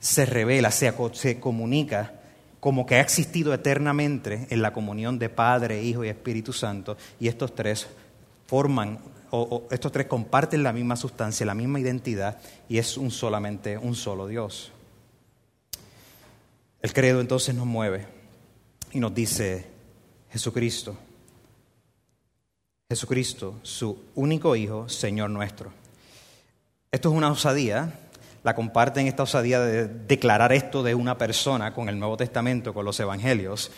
se 0.01 0.25
revela, 0.25 0.71
se, 0.71 0.95
comunica 1.41 2.18
como 2.69 2.85
que 2.85 2.97
ha 2.97 3.01
existido 3.01 3.55
eternamente 3.55 4.47
en 4.51 4.61
la 4.61 4.75
comunión 4.75 5.19
de 5.19 5.31
Padre, 5.31 5.83
Hijo 5.83 6.05
y 6.05 6.11
Espíritu 6.11 6.53
Santo, 6.53 6.99
y 7.19 7.27
estos 7.27 7.55
tres 7.55 7.87
forman, 8.47 8.99
o, 9.31 9.67
estos 9.71 9.91
tres 9.91 10.07
comparten 10.07 10.63
la 10.63 10.75
misma 10.75 10.95
sustancia, 10.95 11.47
la 11.47 11.55
misma 11.55 11.81
identidad, 11.81 12.39
y 12.69 12.77
es 12.77 12.99
un 12.99 13.11
solamente 13.11 13.79
un 13.79 13.95
solo 13.95 14.27
Dios. 14.27 14.71
El 16.83 16.93
credo 16.93 17.23
entonces 17.23 17.55
nos 17.55 17.65
mueve 17.65 18.07
y 18.93 19.01
nos 19.01 19.15
dice 19.15 19.65
Jesucristo, 20.31 20.95
Jesucristo, 22.91 23.55
su 23.63 23.99
único 24.15 24.55
Hijo, 24.55 24.91
Señor 24.91 25.31
nuestro. 25.31 25.73
Esto 26.93 27.09
es 27.09 27.15
una 27.15 27.31
osadía, 27.31 28.08
la 28.43 28.55
comparten 28.55 29.07
esta 29.07 29.25
osadía 29.25 29.61
de 29.61 29.89
declarar 29.89 30.53
esto 30.53 30.83
de 30.83 30.95
una 30.95 31.19
persona 31.19 31.75
con 31.75 31.89
el 31.89 31.99
Nuevo 31.99 32.17
Testamento, 32.17 32.73
con 32.73 32.85
los 32.85 32.99
Evangelios. 33.01 33.71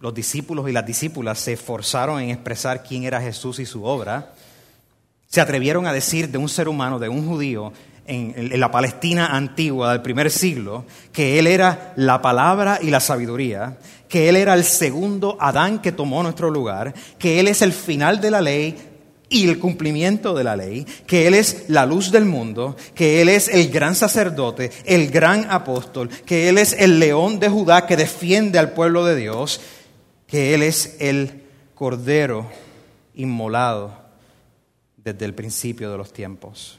Los 0.00 0.14
discípulos 0.14 0.68
y 0.68 0.72
las 0.72 0.86
discípulas 0.86 1.38
se 1.38 1.54
esforzaron 1.54 2.20
en 2.20 2.30
expresar 2.30 2.82
quién 2.82 3.04
era 3.04 3.20
Jesús 3.20 3.58
y 3.58 3.66
su 3.66 3.84
obra. 3.84 4.32
Se 5.26 5.40
atrevieron 5.40 5.86
a 5.86 5.92
decir 5.92 6.28
de 6.28 6.38
un 6.38 6.48
ser 6.48 6.68
humano, 6.68 6.98
de 6.98 7.08
un 7.08 7.26
judío, 7.26 7.72
en, 8.06 8.60
la 8.60 8.70
Palestina 8.70 9.28
antigua 9.28 9.92
del 9.92 10.02
primer 10.02 10.30
siglo, 10.30 10.84
que 11.12 11.38
Él 11.38 11.46
era 11.46 11.92
la 11.96 12.20
palabra 12.20 12.78
y 12.82 12.90
la 12.90 13.00
sabiduría, 13.00 13.78
que 14.08 14.28
Él 14.28 14.36
era 14.36 14.54
el 14.54 14.64
segundo 14.64 15.36
Adán 15.40 15.80
que 15.80 15.92
tomó 15.92 16.22
nuestro 16.22 16.50
lugar, 16.50 16.94
que 17.18 17.40
Él 17.40 17.48
es 17.48 17.62
el 17.62 17.72
final 17.72 18.20
de 18.20 18.30
la 18.30 18.40
ley 18.40 18.93
y 19.34 19.48
el 19.48 19.58
cumplimiento 19.58 20.32
de 20.32 20.44
la 20.44 20.54
ley, 20.54 20.86
que 21.08 21.26
Él 21.26 21.34
es 21.34 21.64
la 21.66 21.86
luz 21.86 22.12
del 22.12 22.24
mundo, 22.24 22.76
que 22.94 23.20
Él 23.20 23.28
es 23.28 23.48
el 23.48 23.68
gran 23.68 23.96
sacerdote, 23.96 24.70
el 24.84 25.10
gran 25.10 25.50
apóstol, 25.50 26.08
que 26.08 26.48
Él 26.48 26.56
es 26.56 26.72
el 26.72 27.00
león 27.00 27.40
de 27.40 27.48
Judá 27.48 27.84
que 27.84 27.96
defiende 27.96 28.60
al 28.60 28.74
pueblo 28.74 29.04
de 29.04 29.16
Dios, 29.16 29.60
que 30.28 30.54
Él 30.54 30.62
es 30.62 30.96
el 31.00 31.42
cordero 31.74 32.48
inmolado 33.14 33.98
desde 34.96 35.24
el 35.24 35.34
principio 35.34 35.90
de 35.90 35.98
los 35.98 36.12
tiempos. 36.12 36.78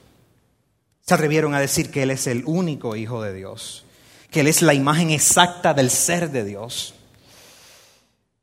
Se 1.01 1.13
atrevieron 1.13 1.53
a 1.55 1.59
decir 1.59 1.91
que 1.91 2.03
Él 2.03 2.11
es 2.11 2.25
el 2.25 2.43
único 2.45 2.95
Hijo 2.95 3.21
de 3.21 3.33
Dios, 3.33 3.85
que 4.31 4.39
Él 4.39 4.47
es 4.47 4.61
la 4.61 4.73
imagen 4.73 5.09
exacta 5.09 5.73
del 5.73 5.89
ser 5.89 6.31
de 6.31 6.45
Dios. 6.45 6.93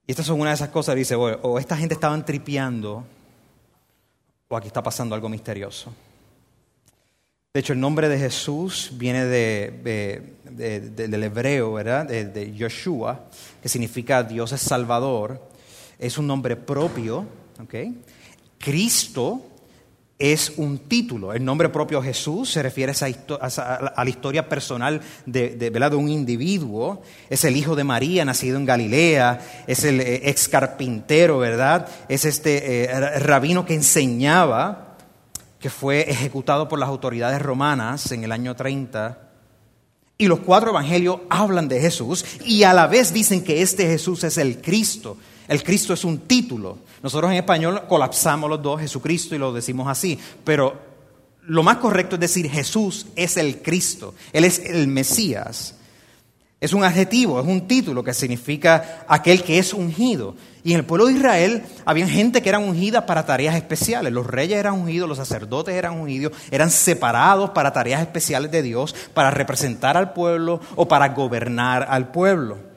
Y 0.07 0.13
estas 0.13 0.27
son 0.27 0.39
una 0.39 0.51
de 0.51 0.57
esas 0.57 0.69
cosas, 0.69 0.97
dice, 0.97 1.15
o 1.15 1.59
esta 1.59 1.79
gente 1.79 1.95
estaban 1.95 2.27
tripeando, 2.27 3.07
o 4.53 4.57
aquí 4.57 4.67
está 4.67 4.83
pasando 4.83 5.15
algo 5.15 5.31
misterioso. 5.31 5.91
De 7.55 7.61
hecho, 7.61 7.73
el 7.73 7.81
nombre 7.81 8.11
de 8.11 8.19
Jesús 8.19 8.91
viene 8.93 9.25
de, 9.25 10.23
del 10.45 11.23
hebreo, 11.25 11.73
¿verdad? 11.73 12.07
De, 12.07 12.53
Yoshua, 12.55 13.29
que 13.63 13.71
significa 13.71 14.23
Dios 14.23 14.53
es 14.53 14.61
Salvador. 14.61 15.41
Es 15.99 16.19
un 16.19 16.27
nombre 16.27 16.57
propio, 16.57 17.25
¿ok? 17.63 17.75
Cristo 18.59 19.41
es 20.23 20.53
un 20.57 20.79
título. 20.79 21.33
El 21.33 21.45
nombre 21.45 21.69
propio 21.69 22.01
Jesús 22.01 22.49
se 22.49 22.63
refiere 22.63 22.93
a, 22.93 24.05
la 24.05 24.09
historia 24.09 24.49
personal 24.49 25.01
de, 25.27 25.91
un 25.97 26.09
individuo. 26.09 27.03
Es 27.29 27.45
el 27.45 27.57
hijo 27.57 27.75
de 27.75 27.83
María, 27.83 28.25
nacido 28.25 28.57
en 28.57 28.65
Galilea. 28.65 29.65
Es 29.67 29.83
el 29.83 30.01
eh, 30.01 30.31
ex 30.31 30.47
carpintero, 30.47 31.39
¿verdad? 31.39 31.89
Es 32.09 32.25
este 32.25 32.85
eh, 32.85 33.19
rabino 33.19 33.67
que 33.67 33.75
enseñaba, 33.75 34.97
que 35.59 35.71
fue 35.71 36.09
ejecutado 36.09 36.69
por 36.69 36.79
las 36.79 36.89
autoridades 36.89 37.43
romanas 37.43 38.13
en 38.13 38.23
el 38.23 38.31
año 38.31 38.55
30. 38.55 39.19
Y 40.19 40.29
los 40.29 40.39
cuatro 40.39 40.71
evangelios 40.71 41.19
hablan 41.31 41.67
de 41.67 41.81
Jesús 41.81 42.25
y 42.45 42.63
a 42.63 42.73
la 42.73 42.87
vez 42.87 43.13
dicen 43.13 43.43
que 43.43 43.61
este 43.61 43.89
Jesús 43.89 44.23
es 44.23 44.39
el 44.39 44.63
Cristo. 44.63 45.17
El 45.53 45.63
Cristo 45.63 45.93
es 45.93 46.03
un 46.03 46.21
título. 46.21 46.79
Nosotros 47.03 47.31
en 47.31 47.37
español 47.37 47.83
colapsamos 47.87 48.49
los 48.49 48.63
dos, 48.63 48.81
Jesucristo, 48.81 49.35
y 49.35 49.39
lo 49.39 49.53
decimos 49.53 49.87
así. 49.87 50.19
Pero 50.45 50.81
lo 51.43 51.63
más 51.63 51.77
correcto 51.77 52.17
es 52.17 52.21
decir 52.21 52.51
Jesús 52.51 53.09
es 53.17 53.37
el 53.37 53.61
Cristo. 53.61 54.15
Él 54.33 54.45
es 54.45 54.61
el 54.61 54.89
Mesías. 54.89 55.75
Es 56.59 56.73
un 56.73 56.85
adjetivo, 56.85 57.39
es 57.39 57.47
un 57.47 57.69
título 57.69 58.03
que 58.03 58.15
significa 58.15 59.05
aquel 59.07 59.43
que 59.43 59.59
es 59.59 59.75
ungido. 59.75 60.37
Y 60.65 60.73
en 60.73 60.79
el 60.79 60.87
pueblo 60.87 61.05
de 61.05 61.13
Israel 61.13 61.65
había 61.85 62.09
gente 62.09 62.41
que 62.41 62.49
eran 62.49 62.63
ungidas 62.63 63.05
para 63.05 63.27
tareas 63.27 63.55
especiales. 63.55 64.11
Los 64.11 64.27
reyes 64.27 64.59
eran 64.59 64.73
ungidos, 64.73 65.07
los 65.07 65.19
sacerdotes 65.19 65.75
eran 65.75 66.01
ungidos, 66.01 66.33
eran 66.51 66.71
separados 66.71 67.51
para 67.51 67.75
tareas 67.75 68.01
especiales 68.01 68.51
de 68.51 68.63
Dios, 68.63 68.95
para 69.13 69.31
representar 69.31 69.99
al 69.99 70.15
pueblo 70.15 70.63
o 70.77 70.89
para 70.89 71.11
gobernar 71.11 71.87
al 71.91 72.11
pueblo. 72.11 72.72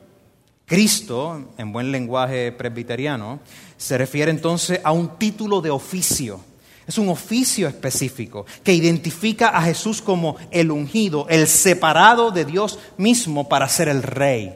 Cristo, 0.66 1.54
en 1.58 1.72
buen 1.72 1.92
lenguaje 1.92 2.52
presbiteriano, 2.52 3.40
se 3.78 3.98
refiere 3.98 4.32
entonces 4.32 4.80
a 4.84 4.92
un 4.92 5.18
título 5.20 5.62
de 5.62 5.70
oficio. 5.70 6.40
Es 6.88 6.98
un 6.98 7.10
oficio 7.10 7.68
específico 7.68 8.46
que 8.64 8.74
identifica 8.74 9.50
a 9.50 9.62
Jesús 9.62 10.02
como 10.02 10.38
el 10.52 10.72
ungido, 10.72 11.28
el 11.30 11.48
separado 11.48 12.32
de 12.32 12.46
Dios 12.46 12.80
mismo 12.98 13.50
para 13.50 13.68
ser 13.68 13.88
el 13.90 14.04
rey. 14.04 14.56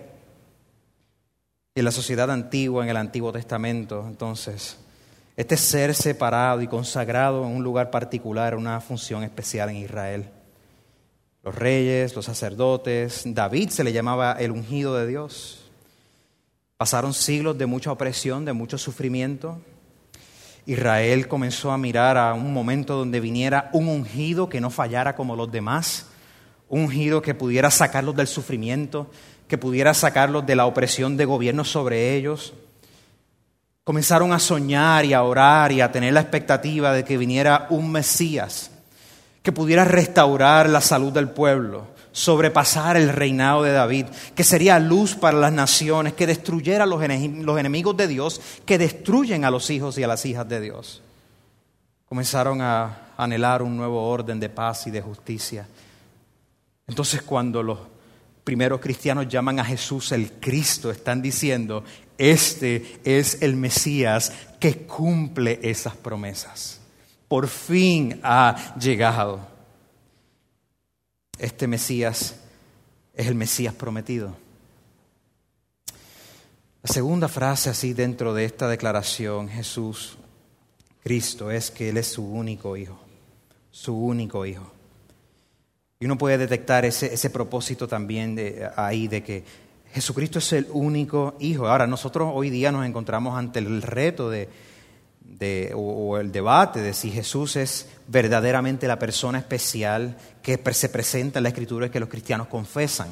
Y 1.75 1.79
en 1.79 1.85
la 1.85 1.91
sociedad 1.91 2.29
antigua, 2.29 2.83
en 2.83 2.89
el 2.89 2.97
Antiguo 2.97 3.31
Testamento, 3.31 4.05
entonces, 4.07 4.77
este 5.37 5.57
ser 5.57 5.95
separado 5.95 6.61
y 6.61 6.67
consagrado 6.67 7.45
en 7.45 7.55
un 7.55 7.63
lugar 7.63 7.89
particular, 7.91 8.55
una 8.55 8.81
función 8.81 9.23
especial 9.23 9.69
en 9.69 9.77
Israel. 9.77 10.29
Los 11.43 11.55
reyes, 11.55 12.15
los 12.15 12.25
sacerdotes, 12.25 13.23
David 13.25 13.69
se 13.69 13.83
le 13.83 13.93
llamaba 13.93 14.33
el 14.33 14.51
ungido 14.51 14.95
de 14.95 15.07
Dios. 15.07 15.68
Pasaron 16.79 17.13
siglos 17.13 17.57
de 17.57 17.65
mucha 17.65 17.91
opresión, 17.91 18.45
de 18.45 18.53
mucho 18.53 18.77
sufrimiento. 18.77 19.59
Israel 20.65 21.27
comenzó 21.27 21.71
a 21.71 21.77
mirar 21.77 22.15
a 22.15 22.33
un 22.33 22.53
momento 22.53 22.95
donde 22.95 23.19
viniera 23.19 23.69
un 23.73 23.89
ungido 23.89 24.47
que 24.47 24.61
no 24.61 24.69
fallara 24.69 25.13
como 25.13 25.35
los 25.35 25.51
demás, 25.51 26.05
un 26.69 26.83
ungido 26.83 27.21
que 27.21 27.35
pudiera 27.35 27.69
sacarlos 27.69 28.15
del 28.15 28.27
sufrimiento, 28.27 29.11
que 29.49 29.57
pudiera 29.57 29.93
sacarlos 29.93 30.45
de 30.45 30.55
la 30.55 30.67
opresión 30.67 31.17
de 31.17 31.25
gobierno 31.25 31.65
sobre 31.65 32.15
ellos. 32.15 32.53
Comenzaron 33.83 34.31
a 34.31 34.39
soñar 34.39 35.03
y 35.03 35.11
a 35.11 35.23
orar 35.23 35.73
y 35.73 35.81
a 35.81 35.91
tener 35.91 36.13
la 36.13 36.21
expectativa 36.21 36.93
de 36.93 37.03
que 37.03 37.17
viniera 37.17 37.67
un 37.71 37.91
Mesías 37.91 38.71
que 39.43 39.51
pudiera 39.51 39.83
restaurar 39.83 40.69
la 40.69 40.79
salud 40.79 41.11
del 41.11 41.27
pueblo, 41.27 41.87
sobrepasar 42.19 42.97
el 42.97 43.07
reinado 43.07 43.63
de 43.63 43.71
David, 43.71 44.07
que 44.35 44.43
sería 44.43 44.77
luz 44.77 45.15
para 45.15 45.37
las 45.37 45.53
naciones, 45.53 46.11
que 46.11 46.27
destruyera 46.27 46.85
los, 46.85 47.01
enemigos 47.01 47.95
de 47.95 48.07
Dios, 48.09 48.41
que 48.65 48.77
destruyen 48.77 49.45
a 49.45 49.51
los 49.51 49.69
hijos 49.69 49.97
y 49.97 50.03
a 50.03 50.07
las 50.07 50.25
hijas 50.25 50.47
de 50.49 50.59
Dios. 50.59 51.01
Comenzaron 52.09 52.61
a 52.61 53.13
anhelar 53.15 53.61
un 53.61 53.77
nuevo 53.77 54.05
orden 54.05 54.37
de 54.37 54.49
paz 54.49 54.85
y 54.87 54.91
de 54.91 54.99
justicia. 54.99 55.65
Entonces 56.89 57.21
cuando 57.21 57.63
los 57.63 57.79
primeros 58.43 58.81
cristianos 58.81 59.29
llaman 59.29 59.61
a 59.61 59.63
Jesús 59.63 60.11
el 60.11 60.33
Cristo, 60.41 60.91
están 60.91 61.21
diciendo, 61.21 61.85
este 62.17 62.99
es 63.05 63.41
el 63.41 63.55
Mesías 63.55 64.33
que 64.59 64.79
cumple 64.79 65.61
esas 65.63 65.95
promesas. 65.95 66.81
Por 67.29 67.47
fin 67.47 68.19
ha 68.23 68.75
llegado 68.77 69.58
este 71.39 71.67
Mesías 71.67 72.35
es 73.13 73.27
el 73.27 73.35
Mesías 73.35 73.73
prometido. 73.73 74.35
La 76.83 76.93
segunda 76.93 77.27
frase 77.27 77.69
así 77.69 77.93
dentro 77.93 78.33
de 78.33 78.45
esta 78.45 78.69
declaración, 78.69 79.49
Jesús, 79.49 80.17
Cristo, 81.03 81.51
es 81.51 81.71
que 81.71 81.89
Él 81.89 81.97
es 81.97 82.07
su 82.07 82.25
único 82.25 82.77
hijo, 82.77 82.99
su 83.71 83.97
único 83.97 84.45
hijo. 84.45 84.71
Y 85.99 86.05
uno 86.05 86.17
puede 86.17 86.37
detectar 86.37 86.85
ese, 86.85 87.13
ese 87.13 87.29
propósito 87.29 87.87
también 87.87 88.35
de, 88.35 88.69
ahí 88.77 89.09
de 89.09 89.23
que 89.23 89.43
Jesucristo 89.91 90.39
es 90.39 90.53
el 90.53 90.67
único 90.71 91.35
hijo. 91.39 91.67
Ahora, 91.67 91.87
nosotros 91.87 92.31
hoy 92.33 92.49
día 92.49 92.71
nos 92.71 92.85
encontramos 92.85 93.37
ante 93.37 93.59
el 93.59 93.81
reto 93.81 94.29
de, 94.29 94.47
o, 95.75 96.17
el 96.17 96.31
debate 96.31 96.81
de 96.81 96.93
si 96.93 97.11
Jesús 97.11 97.55
es 97.55 97.87
verdaderamente 98.07 98.87
la 98.87 98.99
persona 98.99 99.39
especial 99.39 100.17
que 100.41 100.59
se 100.73 100.89
presenta 100.89 101.39
en 101.39 101.43
la 101.43 101.49
escritura 101.49 101.87
y 101.87 101.89
que 101.89 101.99
los 101.99 102.09
cristianos 102.09 102.47
confesan. 102.47 103.09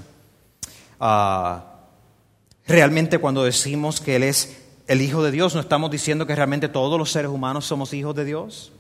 Ah, 1.00 1.63
realmente 2.65 3.19
cuando 3.19 3.43
decimos 3.43 4.01
que 4.01 4.15
Él 4.15 4.24
es 4.24 4.57
el 4.88 5.01
Hijo 5.01 5.24
de 5.24 5.31
Dios, 5.31 5.53
no 5.53 5.62
estamos 5.62 5.91
diciendo 5.91 6.25
que 6.25 6.36
realmente 6.36 6.69
todos 6.69 6.97
los 6.97 7.12
seres 7.12 7.29
humanos 7.29 7.65
somos 7.65 7.93
hijos 7.93 8.15
de 8.15 8.25
Dios. 8.25 8.71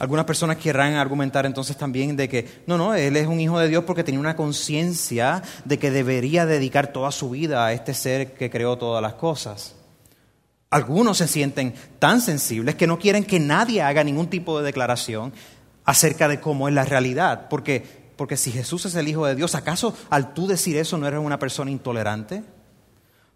Algunas 0.00 0.24
personas 0.24 0.56
querrán 0.56 0.94
argumentar 0.94 1.46
entonces 1.46 1.76
también 1.76 2.16
de 2.16 2.28
que 2.28 2.62
no, 2.66 2.76
no, 2.76 2.94
Él 2.94 3.16
es 3.16 3.28
un 3.28 3.38
hijo 3.38 3.60
de 3.60 3.68
Dios 3.68 3.84
porque 3.84 4.02
tenía 4.02 4.18
una 4.18 4.34
conciencia 4.34 5.42
de 5.64 5.78
que 5.78 5.92
debería 5.92 6.46
dedicar 6.46 6.88
toda 6.88 7.12
su 7.12 7.30
vida 7.30 7.64
a 7.64 7.72
este 7.72 7.94
ser 7.94 8.34
que 8.34 8.50
creó 8.50 8.76
todas 8.76 9.00
las 9.00 9.14
cosas. 9.14 9.76
Algunos 10.74 11.18
se 11.18 11.28
sienten 11.28 11.72
tan 12.00 12.20
sensibles 12.20 12.74
que 12.74 12.88
no 12.88 12.98
quieren 12.98 13.22
que 13.22 13.38
nadie 13.38 13.80
haga 13.80 14.02
ningún 14.02 14.26
tipo 14.26 14.58
de 14.58 14.64
declaración 14.64 15.32
acerca 15.84 16.26
de 16.26 16.40
cómo 16.40 16.66
es 16.66 16.74
la 16.74 16.84
realidad. 16.84 17.46
Porque, 17.48 18.10
porque 18.16 18.36
si 18.36 18.50
Jesús 18.50 18.84
es 18.84 18.96
el 18.96 19.06
Hijo 19.06 19.24
de 19.24 19.36
Dios, 19.36 19.54
¿acaso 19.54 19.96
al 20.10 20.34
tú 20.34 20.48
decir 20.48 20.76
eso 20.76 20.98
no 20.98 21.06
eres 21.06 21.20
una 21.20 21.38
persona 21.38 21.70
intolerante? 21.70 22.42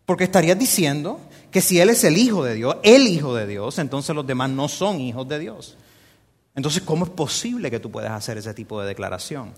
Porque 0.05 0.25
estarías 0.25 0.59
diciendo 0.59 1.21
que 1.53 1.61
si 1.61 1.79
Él 1.79 1.91
es 1.91 2.03
el 2.03 2.19
Hijo 2.19 2.43
de 2.43 2.55
Dios, 2.55 2.79
el 2.83 3.07
Hijo 3.07 3.37
de 3.37 3.47
Dios, 3.47 3.79
entonces 3.79 4.17
los 4.17 4.27
demás 4.27 4.51
no 4.51 4.67
son 4.67 5.01
hijos 5.01 5.29
de 5.29 5.39
Dios. 5.39 5.77
Entonces, 6.57 6.83
¿cómo 6.83 7.05
es 7.05 7.11
posible 7.13 7.71
que 7.71 7.79
tú 7.79 7.89
puedas 7.89 8.11
hacer 8.11 8.37
ese 8.37 8.53
tipo 8.53 8.81
de 8.81 8.89
declaración? 8.89 9.53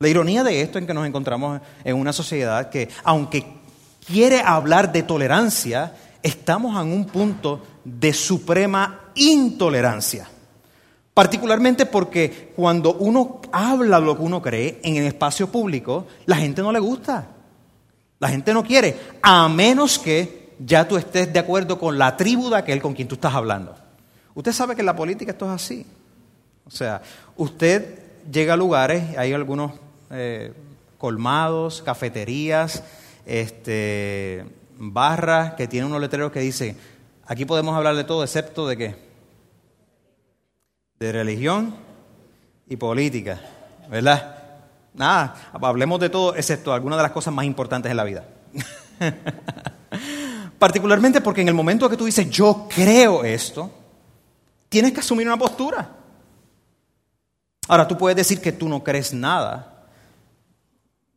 La 0.00 0.08
ironía 0.08 0.42
de 0.42 0.62
esto 0.62 0.80
es 0.80 0.84
que 0.84 0.94
nos 0.94 1.06
encontramos 1.06 1.60
en 1.84 1.94
una 1.94 2.12
sociedad 2.12 2.70
que, 2.70 2.88
aunque 3.04 3.46
quiere 4.04 4.40
hablar 4.40 4.90
de 4.90 5.04
tolerancia, 5.04 5.94
estamos 6.22 6.80
en 6.80 6.92
un 6.92 7.06
punto 7.06 7.62
de 7.84 8.12
suprema 8.12 9.10
intolerancia. 9.14 10.28
Particularmente 11.12 11.86
porque 11.86 12.52
cuando 12.54 12.94
uno 12.94 13.40
habla 13.52 13.98
lo 13.98 14.16
que 14.16 14.22
uno 14.22 14.40
cree 14.40 14.80
en 14.82 14.96
el 14.96 15.06
espacio 15.06 15.48
público, 15.48 16.06
la 16.26 16.36
gente 16.36 16.62
no 16.62 16.72
le 16.72 16.78
gusta. 16.78 17.28
La 18.18 18.28
gente 18.28 18.52
no 18.52 18.62
quiere, 18.62 18.96
a 19.22 19.48
menos 19.48 19.98
que 19.98 20.54
ya 20.58 20.86
tú 20.86 20.96
estés 20.96 21.32
de 21.32 21.38
acuerdo 21.38 21.78
con 21.78 21.98
la 21.98 22.16
tribu 22.16 22.50
de 22.50 22.56
aquel 22.56 22.82
con 22.82 22.94
quien 22.94 23.08
tú 23.08 23.14
estás 23.14 23.34
hablando. 23.34 23.74
Usted 24.34 24.52
sabe 24.52 24.74
que 24.74 24.82
en 24.82 24.86
la 24.86 24.96
política 24.96 25.32
esto 25.32 25.46
es 25.46 25.52
así. 25.52 25.86
O 26.66 26.70
sea, 26.70 27.02
usted 27.36 27.98
llega 28.30 28.54
a 28.54 28.56
lugares, 28.56 29.16
hay 29.16 29.32
algunos 29.32 29.72
eh, 30.10 30.52
colmados, 30.98 31.82
cafeterías, 31.82 32.82
este, 33.24 34.44
barras 34.80 35.54
que 35.54 35.68
tienen 35.68 35.90
unos 35.90 36.00
letreros 36.00 36.32
que 36.32 36.40
dicen, 36.40 36.76
aquí 37.26 37.44
podemos 37.44 37.76
hablar 37.76 37.94
de 37.94 38.04
todo 38.04 38.24
excepto 38.24 38.66
de 38.66 38.76
qué? 38.76 38.96
De 40.98 41.12
religión 41.12 41.74
y 42.66 42.76
política, 42.76 43.40
¿verdad? 43.90 44.36
Nada, 44.94 45.50
hablemos 45.52 46.00
de 46.00 46.08
todo 46.08 46.34
excepto 46.34 46.72
algunas 46.72 46.98
de 46.98 47.02
las 47.02 47.12
cosas 47.12 47.32
más 47.32 47.44
importantes 47.44 47.90
en 47.90 47.96
la 47.96 48.04
vida. 48.04 48.24
Particularmente 50.58 51.20
porque 51.20 51.42
en 51.42 51.48
el 51.48 51.54
momento 51.54 51.88
que 51.88 51.96
tú 51.96 52.06
dices 52.06 52.28
yo 52.30 52.66
creo 52.74 53.22
esto, 53.22 53.70
tienes 54.68 54.92
que 54.92 55.00
asumir 55.00 55.26
una 55.26 55.38
postura. 55.38 55.96
Ahora, 57.68 57.86
tú 57.86 57.96
puedes 57.96 58.16
decir 58.16 58.40
que 58.40 58.52
tú 58.52 58.68
no 58.68 58.82
crees 58.82 59.12
nada 59.12 59.86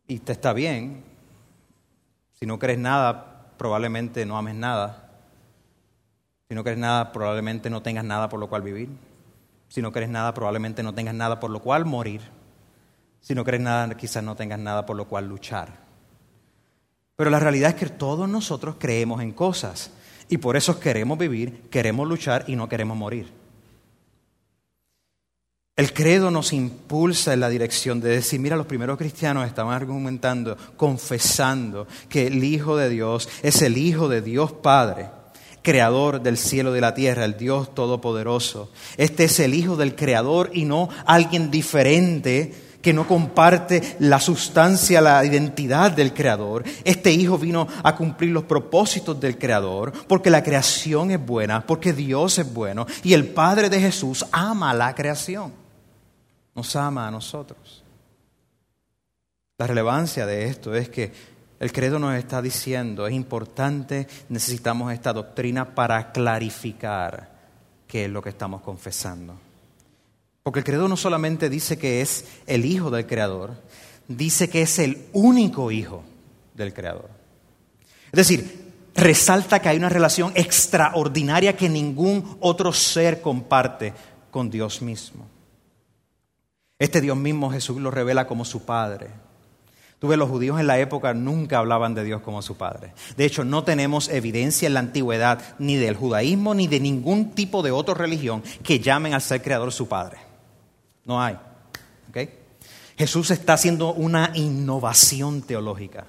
y 0.06 0.18
te 0.18 0.32
está 0.32 0.52
bien. 0.52 1.02
Si 2.38 2.46
no 2.46 2.58
crees 2.58 2.78
nada, 2.78 3.33
probablemente 3.56 4.26
no 4.26 4.36
ames 4.36 4.54
nada. 4.54 5.10
Si 6.48 6.54
no 6.54 6.62
crees 6.62 6.78
nada, 6.78 7.12
probablemente 7.12 7.70
no 7.70 7.82
tengas 7.82 8.04
nada 8.04 8.28
por 8.28 8.40
lo 8.40 8.48
cual 8.48 8.62
vivir. 8.62 8.88
Si 9.68 9.82
no 9.82 9.92
crees 9.92 10.10
nada, 10.10 10.34
probablemente 10.34 10.82
no 10.82 10.94
tengas 10.94 11.14
nada 11.14 11.40
por 11.40 11.50
lo 11.50 11.60
cual 11.60 11.84
morir. 11.84 12.20
Si 13.20 13.34
no 13.34 13.44
crees 13.44 13.62
nada, 13.62 13.94
quizás 13.96 14.22
no 14.22 14.36
tengas 14.36 14.58
nada 14.58 14.84
por 14.86 14.96
lo 14.96 15.06
cual 15.06 15.28
luchar. 15.28 15.84
Pero 17.16 17.30
la 17.30 17.40
realidad 17.40 17.70
es 17.70 17.76
que 17.76 17.86
todos 17.86 18.28
nosotros 18.28 18.76
creemos 18.78 19.22
en 19.22 19.32
cosas 19.32 19.90
y 20.28 20.38
por 20.38 20.56
eso 20.56 20.80
queremos 20.80 21.16
vivir, 21.18 21.68
queremos 21.70 22.08
luchar 22.08 22.44
y 22.46 22.56
no 22.56 22.68
queremos 22.68 22.96
morir. 22.96 23.43
El 25.76 25.92
credo 25.92 26.30
nos 26.30 26.52
impulsa 26.52 27.32
en 27.32 27.40
la 27.40 27.48
dirección 27.48 28.00
de 28.00 28.10
decir, 28.10 28.38
mira, 28.38 28.54
los 28.54 28.66
primeros 28.66 28.96
cristianos 28.96 29.44
estaban 29.44 29.74
argumentando, 29.74 30.56
confesando 30.76 31.88
que 32.08 32.28
el 32.28 32.44
Hijo 32.44 32.76
de 32.76 32.88
Dios 32.88 33.28
es 33.42 33.60
el 33.60 33.76
Hijo 33.76 34.08
de 34.08 34.22
Dios 34.22 34.52
Padre, 34.52 35.08
creador 35.62 36.22
del 36.22 36.38
cielo 36.38 36.70
y 36.70 36.74
de 36.74 36.80
la 36.80 36.94
tierra, 36.94 37.24
el 37.24 37.36
Dios 37.36 37.74
Todopoderoso. 37.74 38.70
Este 38.96 39.24
es 39.24 39.40
el 39.40 39.52
Hijo 39.52 39.74
del 39.74 39.96
Creador 39.96 40.50
y 40.52 40.64
no 40.64 40.90
alguien 41.06 41.50
diferente 41.50 42.54
que 42.80 42.92
no 42.92 43.08
comparte 43.08 43.96
la 43.98 44.20
sustancia, 44.20 45.00
la 45.00 45.24
identidad 45.24 45.90
del 45.90 46.14
Creador. 46.14 46.62
Este 46.84 47.10
Hijo 47.10 47.36
vino 47.36 47.66
a 47.82 47.96
cumplir 47.96 48.30
los 48.30 48.44
propósitos 48.44 49.18
del 49.18 49.38
Creador, 49.38 49.92
porque 50.06 50.30
la 50.30 50.44
creación 50.44 51.10
es 51.10 51.26
buena, 51.26 51.66
porque 51.66 51.92
Dios 51.92 52.38
es 52.38 52.54
bueno, 52.54 52.86
y 53.02 53.12
el 53.12 53.26
Padre 53.26 53.68
de 53.68 53.80
Jesús 53.80 54.24
ama 54.30 54.72
la 54.72 54.94
creación 54.94 55.63
nos 56.54 56.76
ama 56.76 57.08
a 57.08 57.10
nosotros. 57.10 57.82
La 59.58 59.66
relevancia 59.66 60.26
de 60.26 60.44
esto 60.44 60.74
es 60.74 60.88
que 60.88 61.12
el 61.60 61.72
credo 61.72 61.98
nos 61.98 62.14
está 62.14 62.42
diciendo, 62.42 63.06
es 63.06 63.14
importante, 63.14 64.08
necesitamos 64.28 64.92
esta 64.92 65.12
doctrina 65.12 65.74
para 65.74 66.12
clarificar 66.12 67.32
qué 67.86 68.06
es 68.06 68.10
lo 68.10 68.20
que 68.22 68.30
estamos 68.30 68.60
confesando. 68.62 69.38
Porque 70.42 70.58
el 70.58 70.64
credo 70.64 70.88
no 70.88 70.96
solamente 70.96 71.48
dice 71.48 71.78
que 71.78 72.00
es 72.00 72.24
el 72.46 72.64
hijo 72.64 72.90
del 72.90 73.06
Creador, 73.06 73.54
dice 74.08 74.50
que 74.50 74.62
es 74.62 74.78
el 74.78 75.06
único 75.12 75.70
hijo 75.70 76.02
del 76.54 76.74
Creador. 76.74 77.08
Es 78.06 78.16
decir, 78.16 78.72
resalta 78.94 79.60
que 79.60 79.68
hay 79.68 79.76
una 79.76 79.88
relación 79.88 80.32
extraordinaria 80.34 81.56
que 81.56 81.68
ningún 81.68 82.36
otro 82.40 82.72
ser 82.72 83.22
comparte 83.22 83.94
con 84.30 84.50
Dios 84.50 84.82
mismo. 84.82 85.33
Este 86.78 87.00
Dios 87.00 87.16
mismo 87.16 87.50
Jesús 87.50 87.80
lo 87.80 87.90
revela 87.90 88.26
como 88.26 88.44
su 88.44 88.64
Padre. 88.64 89.10
Tú 89.98 90.08
ves, 90.08 90.18
los 90.18 90.28
judíos 90.28 90.60
en 90.60 90.66
la 90.66 90.78
época 90.78 91.14
nunca 91.14 91.58
hablaban 91.58 91.94
de 91.94 92.04
Dios 92.04 92.20
como 92.20 92.42
su 92.42 92.56
Padre. 92.56 92.92
De 93.16 93.24
hecho, 93.24 93.44
no 93.44 93.64
tenemos 93.64 94.08
evidencia 94.08 94.66
en 94.66 94.74
la 94.74 94.80
antigüedad 94.80 95.40
ni 95.58 95.76
del 95.76 95.96
judaísmo 95.96 96.52
ni 96.54 96.66
de 96.66 96.80
ningún 96.80 97.30
tipo 97.30 97.62
de 97.62 97.70
otra 97.70 97.94
religión 97.94 98.42
que 98.62 98.80
llamen 98.80 99.14
al 99.14 99.22
ser 99.22 99.40
creador 99.40 99.72
su 99.72 99.88
Padre. 99.88 100.18
No 101.04 101.22
hay. 101.22 101.38
Jesús 102.96 103.30
está 103.30 103.54
haciendo 103.54 103.92
una 103.92 104.30
innovación 104.34 105.42
teológica. 105.42 106.04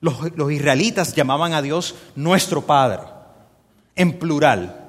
Los 0.00 0.52
israelitas 0.52 1.14
llamaban 1.14 1.54
a 1.54 1.62
Dios 1.62 1.94
nuestro 2.14 2.62
Padre, 2.62 3.02
en 3.96 4.18
plural. 4.18 4.88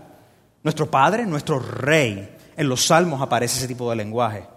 Nuestro 0.63 0.91
Padre, 0.91 1.25
nuestro 1.25 1.59
Rey. 1.59 2.35
En 2.57 2.67
los 2.67 2.85
salmos 2.85 3.21
aparece 3.21 3.59
ese 3.59 3.67
tipo 3.67 3.89
de 3.89 3.95
lenguaje. 3.95 4.54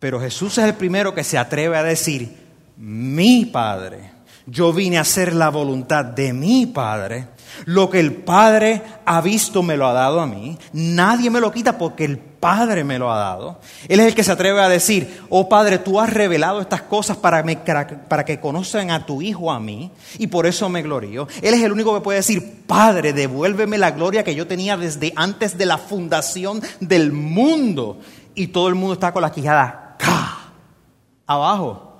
Pero 0.00 0.18
Jesús 0.18 0.56
es 0.56 0.64
el 0.64 0.74
primero 0.74 1.14
que 1.14 1.22
se 1.22 1.36
atreve 1.36 1.76
a 1.76 1.82
decir, 1.82 2.34
mi 2.78 3.44
Padre, 3.44 4.12
yo 4.46 4.72
vine 4.72 4.96
a 4.96 5.02
hacer 5.02 5.34
la 5.34 5.50
voluntad 5.50 6.06
de 6.06 6.32
mi 6.32 6.64
Padre. 6.64 7.28
Lo 7.66 7.90
que 7.90 8.00
el 8.00 8.14
Padre 8.14 8.80
ha 9.04 9.20
visto 9.20 9.62
me 9.62 9.76
lo 9.76 9.86
ha 9.86 9.92
dado 9.92 10.20
a 10.20 10.26
mí. 10.26 10.56
Nadie 10.72 11.28
me 11.28 11.40
lo 11.40 11.52
quita 11.52 11.76
porque 11.76 12.06
el 12.06 12.16
Padre 12.16 12.82
me 12.82 12.98
lo 12.98 13.12
ha 13.12 13.18
dado. 13.18 13.60
Él 13.88 14.00
es 14.00 14.06
el 14.06 14.14
que 14.14 14.24
se 14.24 14.32
atreve 14.32 14.62
a 14.62 14.70
decir, 14.70 15.20
oh 15.28 15.50
Padre, 15.50 15.76
tú 15.76 16.00
has 16.00 16.10
revelado 16.10 16.62
estas 16.62 16.80
cosas 16.80 17.18
para, 17.18 17.44
para 18.08 18.24
que 18.24 18.40
conozcan 18.40 18.90
a 18.90 19.04
tu 19.04 19.20
Hijo 19.20 19.52
a 19.52 19.60
mí 19.60 19.90
y 20.16 20.28
por 20.28 20.46
eso 20.46 20.70
me 20.70 20.80
glorío. 20.80 21.28
Él 21.42 21.52
es 21.52 21.62
el 21.62 21.72
único 21.72 21.94
que 21.94 22.00
puede 22.00 22.20
decir, 22.20 22.62
Padre, 22.66 23.12
devuélveme 23.12 23.76
la 23.76 23.90
gloria 23.90 24.24
que 24.24 24.34
yo 24.34 24.46
tenía 24.46 24.78
desde 24.78 25.12
antes 25.14 25.58
de 25.58 25.66
la 25.66 25.76
fundación 25.76 26.62
del 26.80 27.12
mundo. 27.12 28.00
Y 28.34 28.46
todo 28.46 28.68
el 28.68 28.76
mundo 28.76 28.94
está 28.94 29.12
con 29.12 29.20
la 29.20 29.32
quijada 29.32 29.79
abajo. 31.26 31.90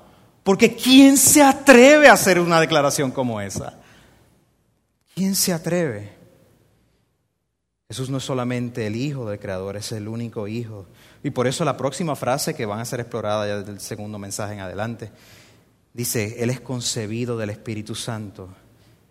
Porque 0.42 0.74
¿quién 0.74 1.16
se 1.16 1.42
atreve 1.42 2.08
a 2.08 2.14
hacer 2.14 2.40
una 2.40 2.60
declaración 2.60 3.10
como 3.10 3.40
esa? 3.40 3.78
¿Quién 5.14 5.34
se 5.34 5.52
atreve? 5.52 6.20
Jesús 7.88 8.08
no 8.08 8.18
es 8.18 8.24
solamente 8.24 8.86
el 8.86 8.96
Hijo 8.96 9.28
del 9.28 9.40
Creador, 9.40 9.76
es 9.76 9.92
el 9.92 10.08
único 10.08 10.46
Hijo. 10.46 10.86
Y 11.22 11.30
por 11.30 11.46
eso 11.46 11.64
la 11.64 11.76
próxima 11.76 12.16
frase 12.16 12.54
que 12.54 12.64
van 12.64 12.78
a 12.80 12.84
ser 12.84 13.00
explorada 13.00 13.46
ya 13.46 13.58
desde 13.58 13.72
el 13.72 13.80
segundo 13.80 14.18
mensaje 14.18 14.54
en 14.54 14.60
adelante, 14.60 15.10
dice, 15.92 16.42
Él 16.42 16.50
es 16.50 16.60
concebido 16.60 17.36
del 17.36 17.50
Espíritu 17.50 17.94
Santo, 17.94 18.48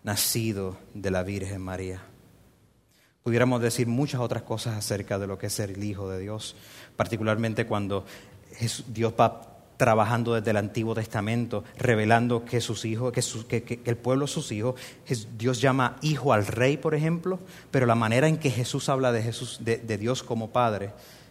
nacido 0.02 0.78
de 0.94 1.10
la 1.10 1.22
Virgen 1.22 1.60
María. 1.60 2.02
Pudiéramos 3.22 3.60
decir 3.60 3.86
muchas 3.86 4.22
otras 4.22 4.42
cosas 4.44 4.76
acerca 4.76 5.18
de 5.18 5.26
lo 5.26 5.36
que 5.36 5.48
es 5.48 5.52
ser 5.52 5.70
el 5.70 5.84
Hijo 5.84 6.08
de 6.08 6.18
Dios, 6.18 6.56
particularmente 6.96 7.66
cuando 7.66 8.06
Dios 8.88 9.14
va 9.18 9.46
trabajando 9.76 10.34
desde 10.34 10.50
el 10.50 10.58
Antiguo 10.58 10.94
Testamento, 10.94 11.64
revelando 11.78 12.44
que 12.44 12.60
sus 12.60 12.84
hijos, 12.84 13.12
que, 13.12 13.80
el 13.84 13.96
pueblo 13.96 14.26
es 14.26 14.30
sus 14.30 14.52
hijos. 14.52 14.74
Dios 15.38 15.60
llama 15.60 15.96
hijo 16.02 16.32
al 16.34 16.46
rey, 16.46 16.76
por 16.76 16.94
ejemplo, 16.94 17.38
pero 17.70 17.86
la 17.86 17.94
manera 17.94 18.28
en 18.28 18.36
que 18.36 18.50
Jesús 18.50 18.90
habla 18.90 19.10
de, 19.10 19.22
Jesús, 19.22 19.60
de, 19.62 19.78
de 19.78 19.96
Dios 19.96 20.22
como 20.22 20.50
Padre, 20.50 20.90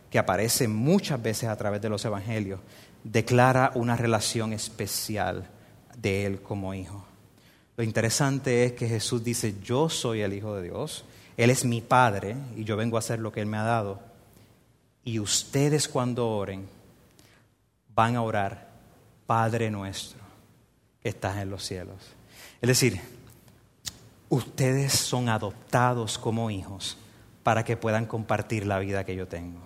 que 0.09 0.17
aparece 0.17 0.67
muchas 0.67 1.21
veces 1.21 1.49
a 1.49 1.55
través 1.57 1.79
de 1.81 1.89
los 1.89 2.03
evangelios, 2.05 2.59
declara 3.03 3.71
una 3.75 3.95
relación 3.95 4.53
especial 4.53 5.47
de 5.95 6.25
Él 6.25 6.41
como 6.41 6.73
hijo. 6.73 7.05
Lo 7.77 7.83
interesante 7.83 8.65
es 8.65 8.73
que 8.73 8.89
Jesús 8.89 9.23
dice, 9.23 9.55
yo 9.63 9.89
soy 9.89 10.21
el 10.21 10.33
Hijo 10.33 10.55
de 10.55 10.63
Dios, 10.63 11.05
Él 11.37 11.49
es 11.49 11.63
mi 11.63 11.81
Padre 11.81 12.35
y 12.57 12.63
yo 12.63 12.75
vengo 12.75 12.97
a 12.97 12.99
hacer 12.99 13.19
lo 13.19 13.31
que 13.31 13.41
Él 13.41 13.45
me 13.45 13.57
ha 13.57 13.63
dado. 13.63 14.01
Y 15.05 15.19
ustedes 15.19 15.87
cuando 15.87 16.27
oren, 16.27 16.67
van 17.99 18.15
a 18.15 18.21
orar, 18.21 18.65
Padre 19.27 19.69
nuestro 19.69 20.21
que 21.01 21.09
estás 21.09 21.35
en 21.35 21.49
los 21.49 21.65
cielos. 21.65 21.97
Es 22.61 22.67
decir, 22.69 23.01
ustedes 24.29 24.93
son 24.93 25.27
adoptados 25.27 26.17
como 26.17 26.49
hijos 26.49 26.97
para 27.43 27.65
que 27.65 27.75
puedan 27.75 28.05
compartir 28.05 28.65
la 28.65 28.79
vida 28.79 29.03
que 29.03 29.17
yo 29.17 29.27
tengo. 29.27 29.59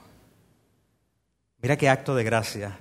Mira 1.62 1.78
qué 1.78 1.90
acto 1.90 2.16
de 2.16 2.24
gracia. 2.24 2.80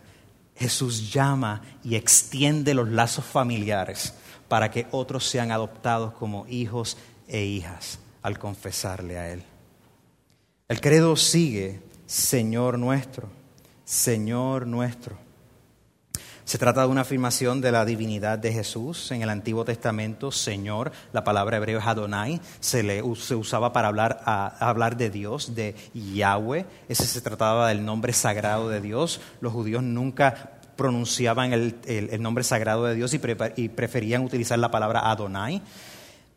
Jesús 0.57 1.13
llama 1.13 1.61
y 1.85 1.97
extiende 1.97 2.73
los 2.73 2.89
lazos 2.89 3.27
familiares 3.27 4.15
para 4.49 4.71
que 4.71 4.87
otros 4.91 5.29
sean 5.29 5.53
adoptados 5.53 6.15
como 6.15 6.47
hijos 6.49 6.97
e 7.29 7.45
hijas 7.45 7.99
al 8.23 8.39
confesarle 8.39 9.19
a 9.19 9.31
Él. 9.31 9.43
El 10.69 10.81
credo 10.81 11.15
sigue, 11.15 11.83
Señor 12.07 12.79
nuestro, 12.79 13.29
Señor 13.85 14.67
nuestro. 14.67 15.32
Se 16.45 16.59
trata 16.59 16.83
de 16.83 16.89
una 16.89 17.03
afirmación 17.03 17.61
de 17.61 17.71
la 17.71 17.85
divinidad 17.85 18.37
de 18.39 18.53
Jesús. 18.53 19.13
En 19.13 19.23
el 19.23 19.31
Antiguo 19.31 19.65
Testamento, 19.65 20.33
Señor, 20.33 20.91
la 21.13 21.23
palabra 21.23 21.57
hebrea 21.57 21.79
es 21.79 21.87
Adonai, 21.87 22.41
se, 22.59 23.03
usaba 23.03 23.73
para 23.73 23.89
hablar, 23.89 24.97
de 24.97 25.11
Dios, 25.11 25.55
de 25.55 25.77
Yahweh. 25.95 26.67
Ese 26.89 27.07
se 27.07 27.21
trataba 27.21 27.69
del 27.69 27.85
nombre 27.85 28.13
sagrado 28.13 28.69
de 28.69 28.81
Dios. 28.81 29.21
Los 29.41 29.53
judíos 29.53 29.85
nunca 29.85 30.59
pronunciaban 30.77 31.53
el, 31.53 32.23
nombre 32.23 32.43
sagrado 32.43 32.87
de 32.87 32.97
Dios 32.97 33.15
y, 33.15 33.21
y 33.57 33.69
preferían 33.69 34.25
utilizar 34.25 34.59
la 34.59 34.71
palabra 34.71 35.11
Adonai. 35.11 35.63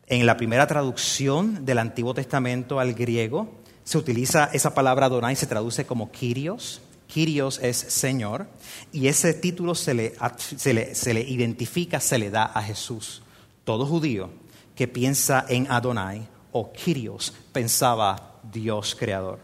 En 0.06 0.24
la 0.24 0.36
primera 0.36 0.68
traducción 0.68 1.64
del 1.64 1.78
Antiguo 1.78 2.14
Testamento 2.14 2.78
al 2.78 2.94
griego, 2.94 3.50
se 3.82 3.98
utiliza 3.98 4.50
esa 4.52 4.72
palabra 4.72 5.06
Adonai, 5.06 5.34
se 5.34 5.48
traduce 5.48 5.84
como 5.84 6.12
Kyrios 6.12 6.80
Kyrios 7.06 7.58
es 7.62 7.76
Señor, 7.76 8.46
y 8.92 9.08
ese 9.08 9.34
título 9.34 9.74
se 9.74 9.94
le, 9.94 10.14
se 10.38 10.74
le, 10.74 10.94
se 10.94 11.14
le 11.14 11.20
identifica, 11.20 12.00
se 12.00 12.18
le 12.18 12.30
da 12.30 12.44
a 12.44 12.62
Jesús. 12.62 13.22
Todo 13.64 13.86
judío 13.86 14.30
que 14.74 14.88
piensa 14.88 15.44
en 15.48 15.70
Adonai 15.70 16.26
o 16.52 16.72
Kyrios 16.72 17.32
pensaba 17.52 18.40
Dios 18.52 18.94
creador. 18.98 19.40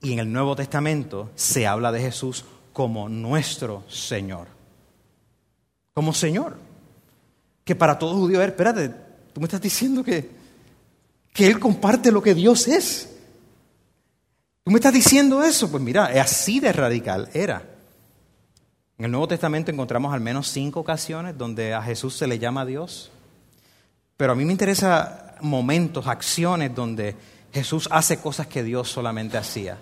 Y 0.00 0.12
en 0.12 0.18
el 0.20 0.32
Nuevo 0.32 0.54
Testamento 0.54 1.30
se 1.34 1.66
habla 1.66 1.90
de 1.92 2.00
Jesús 2.00 2.44
como 2.72 3.08
nuestro 3.08 3.84
Señor. 3.88 4.48
Como 5.94 6.12
Señor. 6.12 6.58
Que 7.64 7.74
para 7.74 7.98
todo 7.98 8.14
judío, 8.14 8.36
a 8.36 8.40
ver, 8.40 8.50
espérate, 8.50 8.90
tú 9.32 9.40
me 9.40 9.46
estás 9.46 9.60
diciendo 9.60 10.04
que, 10.04 10.30
que 11.32 11.46
Él 11.46 11.58
comparte 11.58 12.12
lo 12.12 12.22
que 12.22 12.34
Dios 12.34 12.68
es. 12.68 13.15
¿Tú 14.66 14.72
me 14.72 14.78
estás 14.78 14.94
diciendo 14.94 15.44
eso? 15.44 15.70
Pues 15.70 15.80
mira, 15.80 16.06
así 16.20 16.58
de 16.58 16.72
radical 16.72 17.30
era. 17.32 17.62
En 18.98 19.04
el 19.04 19.12
Nuevo 19.12 19.28
Testamento 19.28 19.70
encontramos 19.70 20.12
al 20.12 20.18
menos 20.20 20.48
cinco 20.48 20.80
ocasiones 20.80 21.38
donde 21.38 21.72
a 21.72 21.80
Jesús 21.82 22.16
se 22.16 22.26
le 22.26 22.40
llama 22.40 22.66
Dios. 22.66 23.12
Pero 24.16 24.32
a 24.32 24.34
mí 24.34 24.44
me 24.44 24.50
interesa 24.50 25.36
momentos, 25.40 26.08
acciones 26.08 26.74
donde 26.74 27.14
Jesús 27.52 27.88
hace 27.92 28.18
cosas 28.18 28.48
que 28.48 28.64
Dios 28.64 28.90
solamente 28.90 29.38
hacía. 29.38 29.78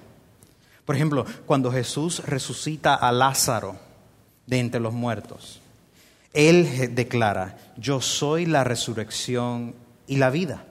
Por 0.84 0.96
ejemplo, 0.96 1.24
cuando 1.46 1.72
Jesús 1.72 2.22
resucita 2.26 2.94
a 2.94 3.10
Lázaro 3.10 3.76
de 4.46 4.58
entre 4.58 4.82
los 4.82 4.92
muertos, 4.92 5.62
Él 6.34 6.94
declara, 6.94 7.56
yo 7.78 8.02
soy 8.02 8.44
la 8.44 8.64
resurrección 8.64 9.74
y 10.06 10.16
la 10.16 10.28
vida. 10.28 10.66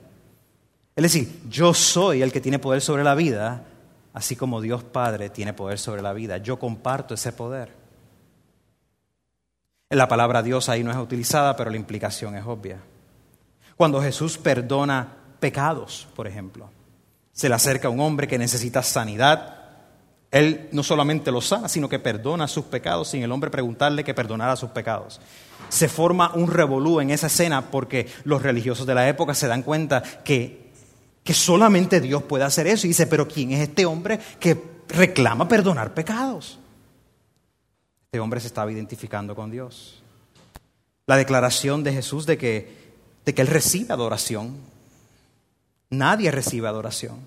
Es 0.94 1.02
decir, 1.02 1.40
yo 1.48 1.74
soy 1.74 2.22
el 2.22 2.30
que 2.30 2.40
tiene 2.40 2.60
poder 2.60 2.80
sobre 2.80 3.02
la 3.02 3.16
vida, 3.16 3.64
así 4.14 4.36
como 4.36 4.62
Dios 4.62 4.82
Padre 4.82 5.28
tiene 5.28 5.52
poder 5.52 5.78
sobre 5.78 6.00
la 6.00 6.14
vida. 6.14 6.38
Yo 6.38 6.58
comparto 6.58 7.12
ese 7.14 7.32
poder. 7.32 7.74
La 9.90 10.08
palabra 10.08 10.42
Dios 10.42 10.68
ahí 10.68 10.82
no 10.82 10.90
es 10.90 10.96
utilizada, 10.96 11.54
pero 11.56 11.70
la 11.70 11.76
implicación 11.76 12.34
es 12.36 12.46
obvia. 12.46 12.78
Cuando 13.76 14.00
Jesús 14.00 14.38
perdona 14.38 15.08
pecados, 15.40 16.08
por 16.14 16.26
ejemplo, 16.26 16.70
se 17.32 17.48
le 17.48 17.54
acerca 17.56 17.88
a 17.88 17.90
un 17.90 18.00
hombre 18.00 18.28
que 18.28 18.38
necesita 18.38 18.82
sanidad. 18.82 19.58
Él 20.30 20.68
no 20.72 20.82
solamente 20.82 21.30
lo 21.30 21.40
sana, 21.40 21.68
sino 21.68 21.88
que 21.88 21.98
perdona 21.98 22.48
sus 22.48 22.64
pecados 22.64 23.08
sin 23.08 23.22
el 23.22 23.32
hombre 23.32 23.50
preguntarle 23.50 24.04
que 24.04 24.14
perdonara 24.14 24.56
sus 24.56 24.70
pecados. 24.70 25.20
Se 25.68 25.88
forma 25.88 26.32
un 26.34 26.50
revolú 26.50 27.00
en 27.00 27.10
esa 27.10 27.26
escena 27.26 27.70
porque 27.70 28.08
los 28.24 28.42
religiosos 28.42 28.86
de 28.86 28.94
la 28.94 29.08
época 29.08 29.34
se 29.34 29.48
dan 29.48 29.62
cuenta 29.62 30.02
que, 30.02 30.63
que 31.24 31.34
solamente 31.34 32.00
Dios 32.00 32.22
puede 32.22 32.44
hacer 32.44 32.68
eso. 32.68 32.86
Y 32.86 32.90
dice, 32.90 33.08
pero 33.08 33.26
¿quién 33.26 33.50
es 33.50 33.68
este 33.68 33.86
hombre 33.86 34.20
que 34.38 34.56
reclama 34.88 35.48
perdonar 35.48 35.94
pecados? 35.94 36.60
Este 38.04 38.20
hombre 38.20 38.40
se 38.40 38.46
estaba 38.46 38.70
identificando 38.70 39.34
con 39.34 39.50
Dios. 39.50 40.02
La 41.06 41.16
declaración 41.16 41.82
de 41.82 41.92
Jesús 41.92 42.26
de 42.26 42.38
que, 42.38 42.92
de 43.24 43.34
que 43.34 43.42
Él 43.42 43.48
recibe 43.48 43.92
adoración 43.92 44.74
Nadie 45.94 46.30
recibe 46.30 46.68
adoración. 46.68 47.18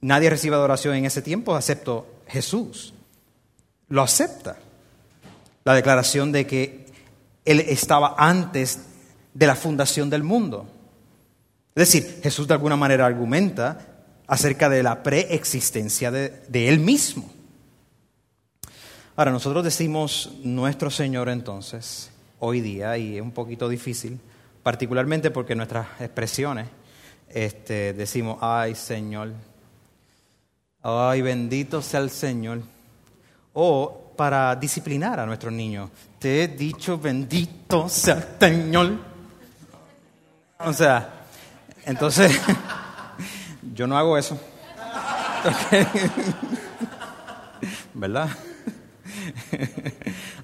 Nadie 0.00 0.30
recibe 0.30 0.56
adoración 0.56 0.94
en 0.94 1.04
ese 1.04 1.22
tiempo 1.22 1.56
excepto 1.56 2.06
Jesús. 2.26 2.94
Lo 3.88 4.02
acepta. 4.02 4.56
La 5.64 5.74
declaración 5.74 6.32
de 6.32 6.46
que 6.46 6.86
Él 7.44 7.60
estaba 7.60 8.14
antes 8.18 8.80
de 9.34 9.46
la 9.46 9.54
fundación 9.54 10.10
del 10.10 10.22
mundo. 10.22 10.66
Es 11.74 11.92
decir, 11.92 12.20
Jesús 12.22 12.48
de 12.48 12.54
alguna 12.54 12.76
manera 12.76 13.06
argumenta 13.06 13.86
acerca 14.26 14.68
de 14.68 14.82
la 14.82 15.02
preexistencia 15.02 16.10
de, 16.10 16.42
de 16.48 16.68
Él 16.68 16.78
mismo. 16.80 17.30
Ahora, 19.16 19.32
nosotros 19.32 19.64
decimos 19.64 20.30
nuestro 20.42 20.90
Señor 20.90 21.28
entonces, 21.28 22.10
hoy 22.38 22.60
día, 22.60 22.96
y 22.96 23.16
es 23.16 23.22
un 23.22 23.32
poquito 23.32 23.68
difícil, 23.68 24.18
particularmente 24.62 25.30
porque 25.30 25.54
nuestras 25.54 25.86
expresiones 26.00 26.68
este, 27.28 27.92
decimos, 27.92 28.38
ay 28.40 28.74
Señor, 28.74 29.32
ay 30.82 31.22
bendito 31.22 31.80
sea 31.80 32.00
el 32.00 32.10
Señor. 32.10 32.62
O 33.52 34.12
para 34.16 34.54
disciplinar 34.56 35.18
a 35.18 35.26
nuestros 35.26 35.52
niños, 35.52 35.90
te 36.18 36.44
he 36.44 36.48
dicho 36.48 36.98
bendito 36.98 37.88
sea 37.88 38.14
el 38.14 38.24
Señor. 38.40 38.92
O 40.58 40.72
sea, 40.72 41.19
entonces, 41.90 42.40
yo 43.74 43.86
no 43.86 43.98
hago 43.98 44.16
eso. 44.16 44.38
¿Verdad? 47.94 48.28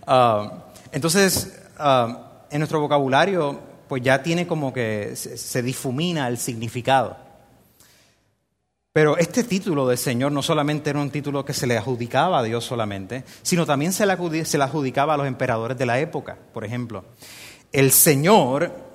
Ah, 0.08 0.66
entonces, 0.92 1.58
ah, 1.78 2.44
en 2.48 2.58
nuestro 2.58 2.78
vocabulario 2.78 3.58
pues 3.88 4.02
ya 4.04 4.22
tiene 4.22 4.46
como 4.46 4.72
que 4.72 5.16
se, 5.16 5.62
difumina 5.62 6.28
el 6.28 6.38
significado. 6.38 7.16
Pero 8.92 9.16
este 9.16 9.42
título 9.42 9.88
del 9.88 9.98
Señor 9.98 10.30
no 10.30 10.42
solamente 10.42 10.90
era 10.90 11.00
un 11.00 11.10
título 11.10 11.44
que 11.44 11.52
se 11.54 11.66
le 11.66 11.76
adjudicaba 11.76 12.38
a 12.38 12.42
Dios 12.44 12.64
solamente, 12.64 13.24
sino 13.42 13.66
también 13.66 13.92
se 13.92 14.04
se 14.44 14.58
le 14.58 14.64
adjudicaba 14.64 15.14
a 15.14 15.16
los 15.16 15.26
emperadores 15.26 15.76
de 15.76 15.86
la 15.86 15.98
época. 15.98 16.38
Por 16.54 16.64
ejemplo, 16.64 17.04
el 17.72 17.90
Señor 17.90 18.85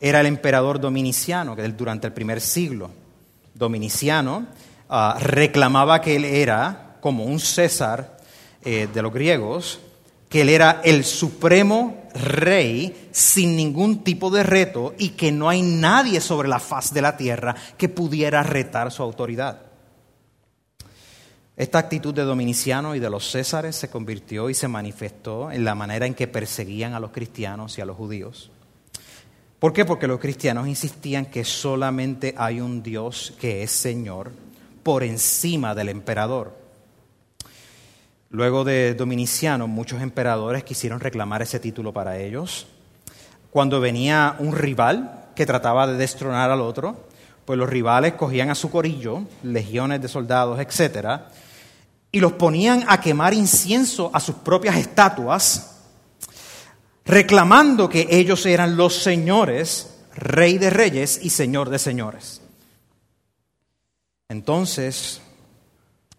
era 0.00 0.20
el 0.20 0.26
emperador 0.26 0.80
dominiciano, 0.80 1.56
que 1.56 1.66
durante 1.68 2.06
el 2.06 2.12
primer 2.12 2.40
siglo. 2.40 2.90
Dominiciano 3.54 4.46
ah, 4.88 5.16
reclamaba 5.20 6.00
que 6.00 6.16
él 6.16 6.24
era 6.24 6.96
como 7.00 7.24
un 7.24 7.40
César 7.40 8.18
eh, 8.64 8.88
de 8.92 9.02
los 9.02 9.12
griegos, 9.12 9.80
que 10.28 10.42
él 10.42 10.48
era 10.48 10.80
el 10.84 11.04
supremo 11.04 12.08
rey 12.14 13.08
sin 13.12 13.56
ningún 13.56 14.02
tipo 14.02 14.30
de 14.30 14.42
reto 14.42 14.94
y 14.98 15.10
que 15.10 15.30
no 15.32 15.48
hay 15.48 15.62
nadie 15.62 16.20
sobre 16.20 16.48
la 16.48 16.58
faz 16.58 16.92
de 16.92 17.02
la 17.02 17.16
tierra 17.16 17.54
que 17.78 17.88
pudiera 17.88 18.42
retar 18.42 18.90
su 18.90 19.02
autoridad. 19.02 19.60
Esta 21.56 21.78
actitud 21.78 22.12
de 22.12 22.22
Dominiciano 22.22 22.94
y 22.94 23.00
de 23.00 23.08
los 23.08 23.30
Césares 23.30 23.76
se 23.76 23.88
convirtió 23.88 24.50
y 24.50 24.54
se 24.54 24.68
manifestó 24.68 25.50
en 25.50 25.64
la 25.64 25.74
manera 25.74 26.04
en 26.04 26.14
que 26.14 26.26
perseguían 26.26 26.92
a 26.92 27.00
los 27.00 27.12
cristianos 27.12 27.78
y 27.78 27.80
a 27.80 27.86
los 27.86 27.96
judíos. 27.96 28.50
¿Por 29.58 29.72
qué? 29.72 29.84
Porque 29.84 30.06
los 30.06 30.20
cristianos 30.20 30.68
insistían 30.68 31.26
que 31.26 31.42
solamente 31.44 32.34
hay 32.36 32.60
un 32.60 32.82
Dios 32.82 33.34
que 33.40 33.62
es 33.62 33.70
Señor 33.70 34.32
por 34.82 35.02
encima 35.02 35.74
del 35.74 35.88
emperador. 35.88 36.54
Luego 38.28 38.64
de 38.64 38.94
Dominiciano, 38.94 39.66
muchos 39.66 40.02
emperadores 40.02 40.62
quisieron 40.62 41.00
reclamar 41.00 41.40
ese 41.40 41.58
título 41.58 41.92
para 41.92 42.18
ellos. 42.18 42.66
Cuando 43.50 43.80
venía 43.80 44.36
un 44.40 44.54
rival 44.54 45.30
que 45.34 45.46
trataba 45.46 45.86
de 45.86 45.96
destronar 45.96 46.50
al 46.50 46.60
otro, 46.60 47.06
pues 47.46 47.58
los 47.58 47.70
rivales 47.70 48.12
cogían 48.14 48.50
a 48.50 48.54
su 48.54 48.70
corillo, 48.70 49.22
legiones 49.42 50.02
de 50.02 50.08
soldados, 50.08 50.60
etc., 50.60 51.20
y 52.12 52.20
los 52.20 52.32
ponían 52.32 52.84
a 52.88 53.00
quemar 53.00 53.32
incienso 53.32 54.10
a 54.12 54.20
sus 54.20 54.36
propias 54.36 54.76
estatuas, 54.76 55.75
reclamando 57.06 57.88
que 57.88 58.06
ellos 58.10 58.44
eran 58.46 58.76
los 58.76 59.02
señores, 59.02 59.94
rey 60.14 60.58
de 60.58 60.70
reyes 60.70 61.20
y 61.22 61.30
señor 61.30 61.70
de 61.70 61.78
señores. 61.78 62.42
Entonces, 64.28 65.20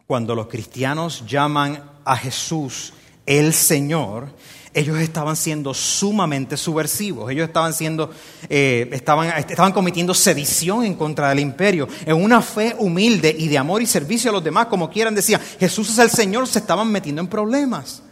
cuando 0.06 0.34
los 0.34 0.48
cristianos 0.48 1.26
llaman 1.28 1.84
a 2.06 2.16
Jesús 2.16 2.94
el 3.26 3.54
Señor, 3.54 4.30
ellos 4.74 4.98
estaban 5.00 5.36
siendo 5.36 5.74
sumamente 5.74 6.56
subversivos, 6.56 7.30
ellos 7.30 7.48
estaban, 7.48 7.74
siendo, 7.74 8.12
eh, 8.48 8.88
estaban, 8.94 9.28
estaban 9.38 9.74
cometiendo 9.74 10.14
sedición 10.14 10.86
en 10.86 10.94
contra 10.94 11.30
del 11.30 11.40
imperio, 11.40 11.90
en 12.06 12.16
una 12.16 12.42
fe 12.42 12.76
humilde 12.78 13.36
y 13.38 13.50
de 13.50 13.58
amor 13.58 13.82
y 13.82 13.86
servicio 13.86 14.30
a 14.30 14.34
los 14.34 14.44
demás, 14.44 14.68
como 14.68 14.90
quieran 14.90 15.16
decían, 15.16 15.42
Jesús 15.60 15.90
es 15.90 15.98
el 15.98 16.10
Señor, 16.10 16.48
se 16.48 16.60
estaban 16.60 16.90
metiendo 16.90 17.22
en 17.22 17.28
problemas. 17.28 18.04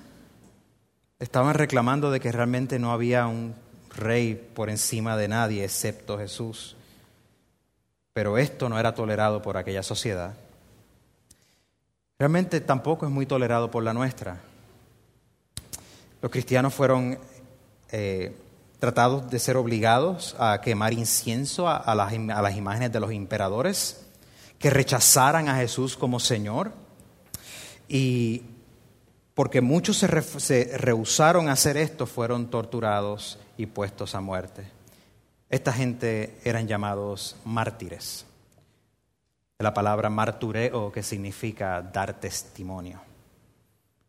Estaban 1.19 1.53
reclamando 1.53 2.11
de 2.11 2.19
que 2.19 2.31
realmente 2.31 2.79
no 2.79 2.91
había 2.91 3.27
un 3.27 3.55
rey 3.95 4.35
por 4.53 4.69
encima 4.69 5.15
de 5.17 5.27
nadie 5.27 5.63
excepto 5.63 6.17
Jesús. 6.17 6.75
Pero 8.13 8.37
esto 8.37 8.69
no 8.69 8.79
era 8.79 8.93
tolerado 8.93 9.41
por 9.41 9.57
aquella 9.57 9.83
sociedad 9.83 10.35
realmente 12.17 12.61
tampoco 12.61 13.05
es 13.05 13.11
muy 13.11 13.25
tolerado 13.25 13.69
por 13.71 13.83
la 13.83 13.93
nuestra. 13.93 14.41
Los 16.21 16.31
cristianos 16.31 16.73
fueron 16.73 17.19
eh, 17.91 18.35
tratados 18.79 19.29
de 19.29 19.39
ser 19.39 19.57
obligados 19.57 20.35
a 20.39 20.61
quemar 20.61 20.93
incienso 20.93 21.67
a, 21.67 21.93
las, 21.95 22.13
imágenes 22.13 22.91
de 22.91 22.99
los 22.99 23.11
imperadores, 23.11 24.05
que 24.59 24.69
rechazaran 24.69 25.49
a 25.49 25.57
Jesús 25.57 25.97
como 25.97 26.19
Señor. 26.19 26.71
Y 27.87 28.43
porque 29.35 29.61
muchos 29.61 29.97
se, 29.97 30.77
rehusaron 30.77 31.49
a 31.49 31.51
hacer 31.51 31.77
esto, 31.77 32.07
fueron 32.07 32.49
torturados 32.49 33.37
y 33.57 33.67
puestos 33.67 34.15
a 34.15 34.21
muerte. 34.21 34.65
Esta 35.49 35.71
gente 35.71 36.39
eran 36.43 36.67
llamados 36.67 37.35
mártires 37.45 38.25
la 39.59 39.73
palabra 39.73 40.09
martureo, 40.09 40.91
que 40.91 41.01
significa 41.01 41.81
dar 41.81 42.19
testimonio. 42.19 43.01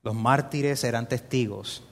Los 0.03 0.15
mártires 0.15 0.83
eran 0.85 1.09
testigos 1.09 1.83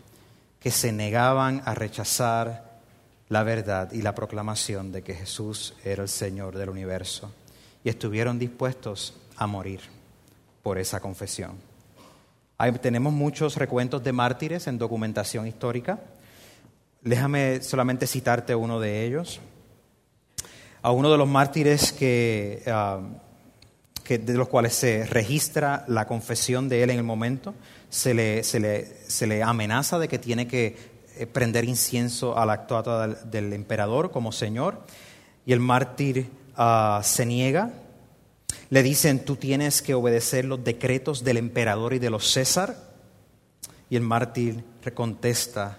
que 0.58 0.70
se 0.70 0.92
negaban 0.92 1.62
a 1.64 1.74
rechazar 1.74 2.80
la 3.28 3.42
verdad 3.42 3.92
y 3.92 4.02
la 4.02 4.14
proclamación 4.14 4.92
de 4.92 5.02
que 5.02 5.14
Jesús 5.14 5.74
era 5.84 6.02
el 6.02 6.08
Señor 6.08 6.56
del 6.56 6.68
universo 6.68 7.32
y 7.82 7.88
estuvieron 7.88 8.38
dispuestos 8.38 9.14
a 9.36 9.46
morir 9.46 9.80
por 10.62 10.78
esa 10.78 11.00
confesión. 11.00 11.73
Hay, 12.56 12.70
tenemos 12.72 13.12
muchos 13.12 13.56
recuentos 13.56 14.04
de 14.04 14.12
mártires 14.12 14.68
en 14.68 14.78
documentación 14.78 15.48
histórica. 15.48 15.98
Déjame 17.02 17.60
solamente 17.62 18.06
citarte 18.06 18.54
uno 18.54 18.78
de 18.78 19.04
ellos. 19.04 19.40
A 20.80 20.92
uno 20.92 21.10
de 21.10 21.18
los 21.18 21.26
mártires 21.26 21.92
que, 21.92 22.62
ah, 22.68 23.00
de 24.08 24.34
los 24.34 24.48
cuales 24.48 24.74
se 24.74 25.04
registra 25.04 25.84
la 25.88 26.06
confesión 26.06 26.68
de 26.68 26.84
él 26.84 26.90
en 26.90 26.98
el 26.98 27.04
momento, 27.04 27.54
se 27.88 28.14
le, 28.14 29.42
amenaza 29.42 29.98
de 29.98 30.06
que 30.06 30.18
tiene 30.20 30.46
que 30.46 30.76
eh, 31.16 31.26
prender 31.26 31.64
incienso 31.64 32.38
a 32.38 32.46
la 32.46 32.66
del 33.24 33.52
emperador 33.52 34.12
como 34.12 34.30
señor, 34.30 34.82
y 35.44 35.52
el 35.52 35.60
mártir 35.60 36.30
ah, 36.56 37.00
se 37.02 37.26
niega. 37.26 37.72
Le 38.74 38.82
dicen, 38.82 39.24
tú 39.24 39.36
tienes 39.36 39.82
que 39.82 39.94
obedecer 39.94 40.44
los 40.44 40.64
decretos 40.64 41.22
del 41.22 41.36
emperador 41.36 41.94
y 41.94 42.00
de 42.00 42.10
los 42.10 42.28
César. 42.28 42.76
Y 43.88 43.94
el 43.94 44.02
mártir 44.02 44.64
contesta, 44.94 45.78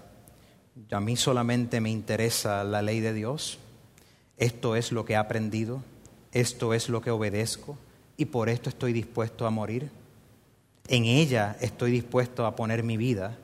a 0.89 0.99
mí 1.01 1.17
solamente 1.17 1.81
me 1.81 1.89
interesa 1.89 2.63
la 2.63 2.81
ley 2.81 3.01
de 3.01 3.11
Dios. 3.11 3.59
Esto 4.37 4.77
es 4.77 4.93
lo 4.93 5.03
que 5.03 5.11
he 5.11 5.17
aprendido, 5.17 5.81
esto 6.31 6.73
es 6.73 6.87
lo 6.87 7.01
que 7.01 7.11
obedezco 7.11 7.77
y 8.15 8.27
por 8.27 8.47
esto 8.47 8.69
estoy 8.69 8.93
dispuesto 8.93 9.45
a 9.45 9.49
morir. 9.49 9.89
En 10.87 11.03
ella 11.03 11.57
estoy 11.59 11.91
dispuesto 11.91 12.45
a 12.45 12.55
poner 12.55 12.81
mi 12.81 12.95
vida 12.95 13.37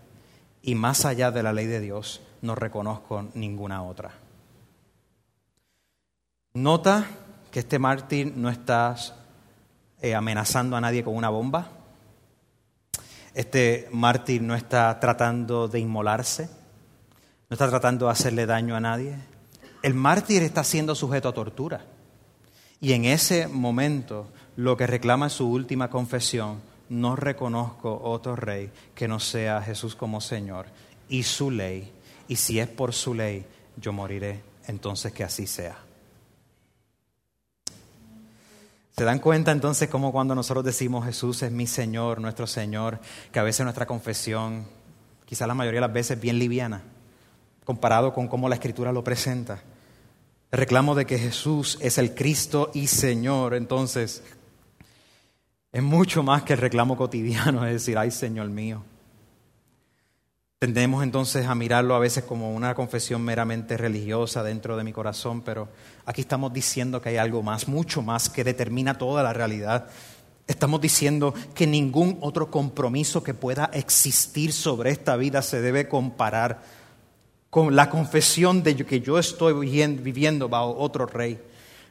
y 0.61 0.75
más 0.75 1.03
allá 1.03 1.29
de 1.29 1.43
la 1.43 1.51
ley 1.51 1.65
de 1.65 1.81
Dios 1.81 2.21
no 2.41 2.55
reconozco 2.55 3.27
ninguna 3.33 3.83
otra. 3.83 4.13
Nota 6.53 7.05
que 7.51 7.59
este 7.59 7.79
mártir 7.79 8.31
no 8.33 8.49
está 8.49 8.95
eh, 10.01 10.15
amenazando 10.15 10.75
a 10.75 10.81
nadie 10.81 11.03
con 11.03 11.15
una 11.15 11.29
bomba. 11.29 11.69
Este 13.33 13.87
mártir 13.91 14.41
no 14.41 14.55
está 14.55 14.99
tratando 14.99 15.67
de 15.67 15.79
inmolarse, 15.79 16.49
no 17.49 17.53
está 17.53 17.69
tratando 17.69 18.05
de 18.05 18.11
hacerle 18.11 18.45
daño 18.45 18.75
a 18.75 18.79
nadie. 18.79 19.15
El 19.81 19.93
mártir 19.93 20.43
está 20.43 20.63
siendo 20.63 20.95
sujeto 20.95 21.29
a 21.29 21.33
tortura. 21.33 21.85
Y 22.79 22.93
en 22.93 23.05
ese 23.05 23.47
momento 23.47 24.27
lo 24.55 24.75
que 24.75 24.87
reclama 24.87 25.29
su 25.29 25.49
última 25.49 25.89
confesión, 25.89 26.61
no 26.89 27.15
reconozco 27.15 28.01
otro 28.03 28.35
rey 28.35 28.69
que 28.93 29.07
no 29.07 29.19
sea 29.19 29.61
Jesús 29.61 29.95
como 29.95 30.19
Señor 30.19 30.65
y 31.07 31.23
su 31.23 31.51
ley. 31.51 31.91
Y 32.27 32.35
si 32.35 32.59
es 32.59 32.67
por 32.67 32.93
su 32.93 33.13
ley, 33.13 33.45
yo 33.77 33.93
moriré. 33.93 34.41
Entonces 34.67 35.13
que 35.13 35.23
así 35.23 35.47
sea. 35.47 35.77
¿Se 38.97 39.05
dan 39.05 39.19
cuenta 39.19 39.51
entonces 39.51 39.89
cómo 39.89 40.11
cuando 40.11 40.35
nosotros 40.35 40.65
decimos 40.65 41.05
Jesús 41.05 41.41
es 41.43 41.51
mi 41.51 41.65
Señor, 41.65 42.19
nuestro 42.19 42.45
Señor, 42.45 42.99
que 43.31 43.39
a 43.39 43.43
veces 43.43 43.63
nuestra 43.63 43.85
confesión, 43.85 44.65
quizás 45.25 45.47
la 45.47 45.53
mayoría 45.53 45.77
de 45.79 45.87
las 45.87 45.93
veces 45.93 46.19
bien 46.19 46.37
liviana, 46.37 46.83
comparado 47.63 48.13
con 48.13 48.27
cómo 48.27 48.49
la 48.49 48.55
Escritura 48.55 48.91
lo 48.91 49.03
presenta? 49.03 49.61
El 50.51 50.59
reclamo 50.59 50.93
de 50.93 51.05
que 51.05 51.17
Jesús 51.17 51.77
es 51.81 51.97
el 51.97 52.13
Cristo 52.13 52.71
y 52.73 52.87
Señor, 52.87 53.53
entonces 53.53 54.23
es 55.71 55.81
mucho 55.81 56.21
más 56.21 56.43
que 56.43 56.53
el 56.53 56.59
reclamo 56.59 56.97
cotidiano, 56.97 57.65
es 57.65 57.73
decir, 57.73 57.97
ay 57.97 58.11
Señor 58.11 58.49
mío. 58.49 58.83
Tendemos 60.63 61.01
entonces 61.01 61.47
a 61.47 61.55
mirarlo 61.55 61.95
a 61.95 61.99
veces 61.99 62.23
como 62.23 62.53
una 62.53 62.75
confesión 62.75 63.23
meramente 63.23 63.77
religiosa 63.77 64.43
dentro 64.43 64.77
de 64.77 64.83
mi 64.83 64.93
corazón, 64.93 65.41
pero 65.41 65.69
aquí 66.05 66.21
estamos 66.21 66.53
diciendo 66.53 67.01
que 67.01 67.09
hay 67.09 67.17
algo 67.17 67.41
más, 67.41 67.67
mucho 67.67 68.03
más, 68.03 68.29
que 68.29 68.43
determina 68.43 68.95
toda 68.95 69.23
la 69.23 69.33
realidad. 69.33 69.87
Estamos 70.45 70.79
diciendo 70.79 71.33
que 71.55 71.65
ningún 71.65 72.19
otro 72.21 72.51
compromiso 72.51 73.23
que 73.23 73.33
pueda 73.33 73.71
existir 73.73 74.53
sobre 74.53 74.91
esta 74.91 75.15
vida 75.15 75.41
se 75.41 75.61
debe 75.61 75.87
comparar 75.87 76.61
con 77.49 77.75
la 77.75 77.89
confesión 77.89 78.61
de 78.61 78.75
que 78.75 79.01
yo 79.01 79.17
estoy 79.17 79.53
viviendo 79.53 80.47
bajo 80.47 80.77
otro 80.77 81.07
rey. 81.07 81.41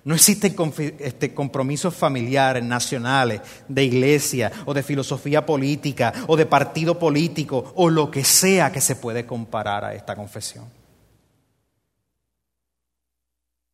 No 0.04 0.14
existen 0.14 0.56
este, 0.98 1.34
compromisos 1.34 1.94
familiares, 1.94 2.64
nacionales, 2.64 3.42
de 3.68 3.84
iglesia 3.84 4.50
o 4.64 4.72
de 4.72 4.82
filosofía 4.82 5.44
política 5.44 6.12
o 6.26 6.36
de 6.36 6.46
partido 6.46 6.98
político 6.98 7.72
o 7.76 7.90
lo 7.90 8.10
que 8.10 8.24
sea 8.24 8.72
que 8.72 8.80
se 8.80 8.96
puede 8.96 9.26
comparar 9.26 9.84
a 9.84 9.94
esta 9.94 10.16
confesión. 10.16 10.64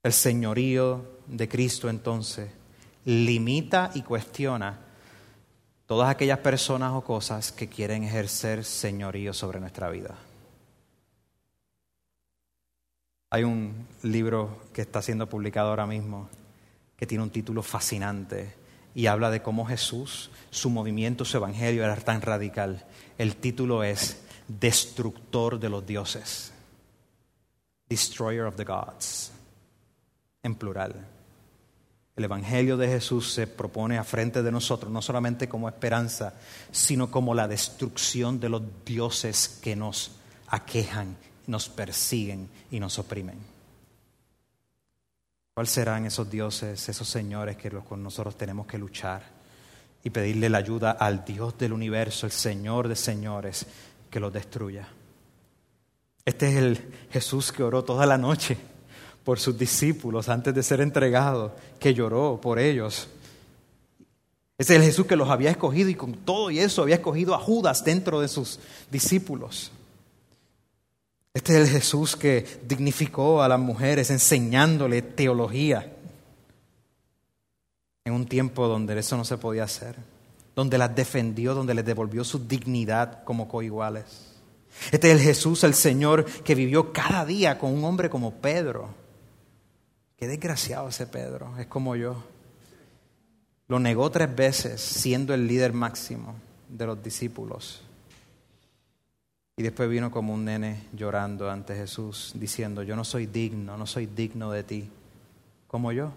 El 0.02 0.12
señorío 0.12 1.18
de 1.26 1.48
Cristo 1.48 1.88
entonces 1.88 2.48
limita 3.04 3.92
y 3.94 4.02
cuestiona 4.02 4.78
todas 5.86 6.10
aquellas 6.10 6.38
personas 6.38 6.92
o 6.92 7.02
cosas 7.02 7.52
que 7.52 7.68
quieren 7.68 8.02
ejercer 8.02 8.64
señorío 8.64 9.32
sobre 9.32 9.60
nuestra 9.60 9.88
vida. 9.90 10.16
Hay 13.37 13.44
un 13.44 13.87
libro 14.03 14.62
que 14.72 14.81
está 14.81 15.03
siendo 15.03 15.29
publicado 15.29 15.68
ahora 15.68 15.87
mismo 15.87 16.31
que 16.96 17.07
tiene 17.07 17.22
un 17.22 17.29
título 17.29 17.62
fascinante 17.62 18.55
y 18.94 19.09
habla 19.09 19.31
de 19.31 19.42
cómo 19.42 19.66
Jesús, 19.66 20.31
su 20.49 20.70
movimiento, 20.70 21.27
su 21.27 21.37
evangelio 21.37 21.85
era 21.85 21.96
tan 21.96 22.22
radical. 22.22 22.87
El 23.18 23.37
título 23.37 23.85
es 23.85 24.22
Destructor 24.49 25.61
de 25.61 25.68
los 25.68 25.87
dioses. 25.87 26.55
Destroyer 27.90 28.44
of 28.44 28.57
the 28.57 28.64
Gods. 28.64 29.33
En 30.42 30.55
plural. 30.55 31.07
El 32.16 32.25
Evangelio 32.25 32.79
de 32.79 32.88
Jesús 32.88 33.35
se 33.35 33.46
propone 33.46 33.99
a 33.99 34.05
frente 34.05 34.42
de 34.42 34.51
nosotros 34.51 34.90
no 34.90 35.03
solamente 35.03 35.46
como 35.46 35.68
esperanza, 35.68 36.33
sino 36.72 37.11
como 37.11 37.35
la 37.35 37.49
destrucción 37.49 38.40
de 38.40 38.49
los 38.49 38.62
dioses 38.87 39.61
que 39.62 39.77
nos 39.77 40.12
aquejan 40.46 41.18
nos 41.46 41.68
persiguen 41.68 42.48
y 42.70 42.80
nos 42.80 42.98
oprimen. 42.98 43.38
¿Cuáles 45.54 45.70
serán 45.70 46.04
esos 46.04 46.30
dioses, 46.30 46.88
esos 46.88 47.09
señores 47.09 47.56
que 47.56 47.70
con 47.70 48.02
nosotros 48.02 48.37
tenemos 48.37 48.66
que 48.66 48.78
luchar 48.78 49.22
y 50.04 50.11
pedirle 50.11 50.50
la 50.50 50.59
ayuda 50.59 50.90
al 50.90 51.24
Dios 51.24 51.56
del 51.56 51.72
universo, 51.72 52.26
el 52.26 52.32
Señor 52.32 52.88
de 52.88 52.96
señores, 52.96 53.66
que 54.11 54.20
los 54.20 54.32
destruya? 54.32 54.87
Este 56.26 56.50
es 56.50 56.56
el 56.56 56.94
Jesús 57.11 57.52
que 57.52 57.62
oró 57.62 57.85
toda 57.85 58.04
la 58.04 58.18
noche 58.18 58.59
por 59.24 59.40
sus 59.40 59.56
discípulos 59.59 60.28
antes 60.28 60.54
de 60.54 60.62
ser 60.62 60.80
entregado, 60.80 61.56
que 61.80 61.94
lloró 61.94 62.40
por 62.40 62.59
ellos. 62.59 63.09
Este 64.59 64.74
es 64.74 64.80
el 64.80 64.87
Jesús 64.87 65.06
que 65.06 65.16
los 65.16 65.28
había 65.30 65.50
escogido 65.50 65.88
y 65.88 65.94
con 65.94 66.14
todo 66.14 66.50
y 66.50 66.59
eso 66.59 66.82
había 66.82 66.96
escogido 66.96 67.35
a 67.35 67.38
Judas 67.38 67.85
dentro 67.85 68.20
de 68.20 68.28
sus 68.28 68.59
discípulos. 68.90 69.72
Este 71.37 71.53
es 71.53 71.68
el 71.68 71.75
Jesús 71.75 72.16
que 72.16 72.46
dignificó 72.66 73.42
a 73.42 73.49
las 73.49 73.61
mujeres 73.61 74.09
enseñándole 74.11 75.03
teología 75.03 75.92
en 78.07 78.14
un 78.14 78.25
tiempo 78.25 78.66
donde 78.66 78.99
eso 78.99 79.18
no 79.18 79.25
se 79.27 79.37
podía 79.37 79.64
hacer, 79.64 79.96
donde 80.55 80.79
las 80.79 80.96
defendió, 80.96 81.55
donde 81.55 81.75
les 81.75 81.85
devolvió 81.85 82.25
su 82.25 82.38
dignidad 82.49 83.22
como 83.25 83.49
coiguales. 83.49 84.33
Este 84.90 85.11
es 85.11 85.18
el 85.18 85.22
Jesús, 85.22 85.62
el 85.64 85.75
Señor, 85.75 86.25
que 86.25 86.55
vivió 86.55 86.90
cada 86.94 87.27
día 87.27 87.59
con 87.59 87.70
un 87.70 87.85
hombre 87.85 88.09
como 88.09 88.33
Pedro. 88.33 88.94
Qué 90.16 90.27
desgraciado 90.29 90.88
ese 90.88 91.07
Pedro, 91.07 91.53
es 91.59 91.66
como 91.66 91.96
yo. 91.96 92.25
Lo 93.68 93.79
negó 93.79 94.11
tres 94.11 94.35
veces 94.35 94.81
siendo 94.81 95.35
el 95.35 95.46
líder 95.46 95.75
máximo 95.75 96.37
de 96.70 96.87
los 96.87 97.03
discípulos. 97.03 97.86
Y 99.59 99.62
después 99.62 99.88
vino 99.88 100.11
como 100.11 100.35
un 100.35 100.45
nene 100.45 100.83
llorando 100.92 101.51
ante 101.51 101.75
Jesús, 101.75 102.33
diciendo, 102.35 102.83
yo 102.83 102.95
no 102.95 103.05
soy 103.05 103.25
digno, 103.25 103.79
no 103.79 103.87
soy 103.87 104.05
digno 104.05 104.51
de 104.51 104.62
ti, 104.62 104.90
como 105.66 105.92
yo. 105.92 106.12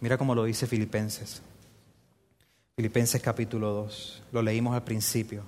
Mira 0.00 0.16
cómo 0.16 0.34
lo 0.34 0.44
dice 0.44 0.66
Filipenses. 0.66 1.42
Filipenses 2.76 3.20
capítulo 3.20 3.72
2, 3.72 4.22
lo 4.32 4.40
leímos 4.40 4.74
al 4.74 4.84
principio, 4.84 5.42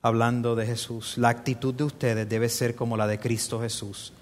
hablando 0.00 0.54
de 0.54 0.66
Jesús. 0.66 1.18
La 1.18 1.30
actitud 1.30 1.74
de 1.74 1.84
ustedes 1.84 2.28
debe 2.28 2.48
ser 2.48 2.76
como 2.76 2.96
la 2.96 3.08
de 3.08 3.18
Cristo 3.18 3.60
Jesús, 3.60 4.12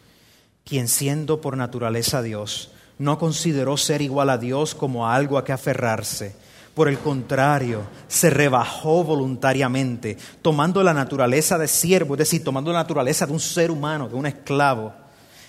quien 0.64 0.88
siendo 0.88 1.42
por 1.42 1.58
naturaleza 1.58 2.22
Dios, 2.22 2.70
no 2.98 3.18
consideró 3.18 3.76
ser 3.76 4.00
igual 4.00 4.30
a 4.30 4.38
Dios 4.38 4.74
como 4.74 5.06
algo 5.06 5.36
a 5.36 5.44
que 5.44 5.52
aferrarse 5.52 6.47
por 6.74 6.88
el 6.88 6.98
contrario, 6.98 7.82
se 8.06 8.30
rebajó 8.30 9.04
voluntariamente, 9.04 10.16
tomando 10.42 10.82
la 10.82 10.94
naturaleza 10.94 11.58
de 11.58 11.68
siervo, 11.68 12.14
es 12.14 12.18
decir, 12.18 12.44
tomando 12.44 12.72
la 12.72 12.78
naturaleza 12.78 13.26
de 13.26 13.32
un 13.32 13.40
ser 13.40 13.70
humano, 13.70 14.08
de 14.08 14.14
un 14.14 14.26
esclavo, 14.26 14.92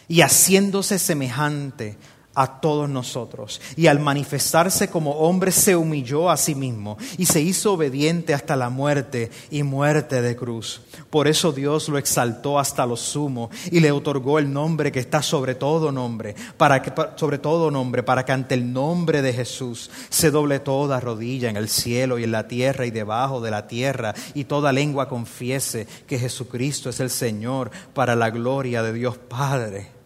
y 0.07 0.21
haciéndose 0.21 0.97
semejante 0.97 1.97
a 2.39 2.61
todos 2.61 2.89
nosotros. 2.89 3.59
Y 3.75 3.87
al 3.87 3.99
manifestarse 3.99 4.89
como 4.89 5.11
hombre 5.11 5.51
se 5.51 5.75
humilló 5.75 6.29
a 6.29 6.37
sí 6.37 6.55
mismo 6.55 6.97
y 7.17 7.25
se 7.25 7.41
hizo 7.41 7.73
obediente 7.73 8.33
hasta 8.33 8.55
la 8.55 8.69
muerte 8.69 9.29
y 9.51 9.63
muerte 9.63 10.21
de 10.21 10.37
cruz. 10.37 10.79
Por 11.09 11.27
eso 11.27 11.51
Dios 11.51 11.89
lo 11.89 11.97
exaltó 11.97 12.57
hasta 12.57 12.85
lo 12.85 12.95
sumo 12.95 13.49
y 13.69 13.81
le 13.81 13.91
otorgó 13.91 14.39
el 14.39 14.53
nombre 14.53 14.89
que 14.89 15.01
está 15.01 15.21
sobre 15.21 15.53
todo 15.53 15.91
nombre, 15.91 16.33
para 16.55 16.81
que 16.81 16.93
sobre 17.17 17.39
todo 17.39 17.71
nombre, 17.71 18.03
para 18.03 18.23
que 18.23 18.31
ante 18.31 18.55
el 18.55 18.71
nombre 18.71 19.21
de 19.21 19.33
Jesús 19.33 19.91
se 20.07 20.31
doble 20.31 20.59
toda 20.59 21.01
rodilla 21.01 21.49
en 21.49 21.57
el 21.57 21.67
cielo 21.67 22.19
y 22.19 22.23
en 22.23 22.31
la 22.31 22.47
tierra 22.47 22.85
y 22.85 22.91
debajo 22.91 23.41
de 23.41 23.51
la 23.51 23.67
tierra 23.67 24.15
y 24.33 24.45
toda 24.45 24.71
lengua 24.71 25.09
confiese 25.09 25.87
que 26.07 26.17
Jesucristo 26.17 26.89
es 26.89 27.01
el 27.01 27.09
Señor 27.09 27.69
para 27.93 28.15
la 28.15 28.29
gloria 28.29 28.81
de 28.81 28.93
Dios 28.93 29.17
Padre. 29.17 29.98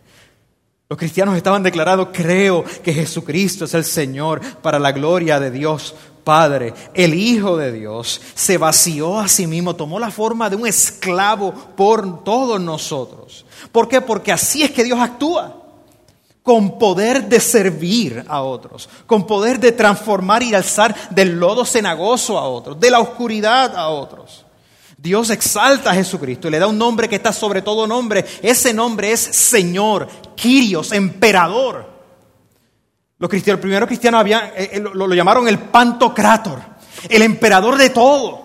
Los 0.93 0.99
cristianos 0.99 1.35
estaban 1.35 1.63
declarando, 1.63 2.11
creo 2.11 2.63
que 2.83 2.93
Jesucristo 2.93 3.65
es 3.65 3.73
el 3.73 3.83
Señor 3.83 4.39
para 4.61 4.77
la 4.77 4.91
gloria 4.91 5.39
de 5.39 5.49
Dios 5.49 5.95
Padre. 6.23 6.71
El 6.93 7.15
Hijo 7.15 7.57
de 7.57 7.71
Dios 7.71 8.21
se 8.35 8.59
vació 8.59 9.17
a 9.17 9.27
sí 9.27 9.47
mismo, 9.47 9.75
tomó 9.75 9.97
la 9.97 10.11
forma 10.11 10.51
de 10.51 10.55
un 10.55 10.67
esclavo 10.67 11.51
por 11.51 12.23
todos 12.23 12.61
nosotros. 12.61 13.43
¿Por 13.71 13.87
qué? 13.87 14.01
Porque 14.01 14.31
así 14.31 14.61
es 14.61 14.69
que 14.69 14.83
Dios 14.83 14.99
actúa. 14.99 15.63
Con 16.43 16.77
poder 16.77 17.27
de 17.27 17.39
servir 17.39 18.23
a 18.27 18.43
otros, 18.43 18.87
con 19.07 19.25
poder 19.25 19.59
de 19.59 19.71
transformar 19.71 20.43
y 20.43 20.53
alzar 20.53 21.09
del 21.09 21.39
lodo 21.39 21.65
cenagoso 21.65 22.37
a 22.37 22.47
otros, 22.47 22.79
de 22.79 22.91
la 22.91 22.99
oscuridad 22.99 23.75
a 23.75 23.87
otros. 23.87 24.42
Dios 25.03 25.31
exalta 25.31 25.91
a 25.91 25.95
Jesucristo 25.95 26.47
y 26.47 26.51
le 26.51 26.59
da 26.59 26.67
un 26.67 26.77
nombre 26.77 27.09
que 27.09 27.17
está 27.17 27.33
sobre 27.33 27.61
todo 27.61 27.85
nombre. 27.85 28.23
Ese 28.41 28.73
nombre 28.73 29.11
es 29.11 29.19
Señor, 29.19 30.07
Quirios, 30.33 30.93
Emperador. 30.93 31.91
Los 33.17 33.29
primeros 33.29 33.87
cristianos 33.87 34.21
habían, 34.21 34.45
eh, 34.55 34.69
eh, 34.71 34.79
lo, 34.79 34.93
lo, 34.93 35.13
llamaron 35.13 35.45
el 35.49 35.59
Pantocrator, 35.59 36.57
el 37.09 37.21
emperador 37.21 37.75
de 37.75 37.89
todo. 37.89 38.42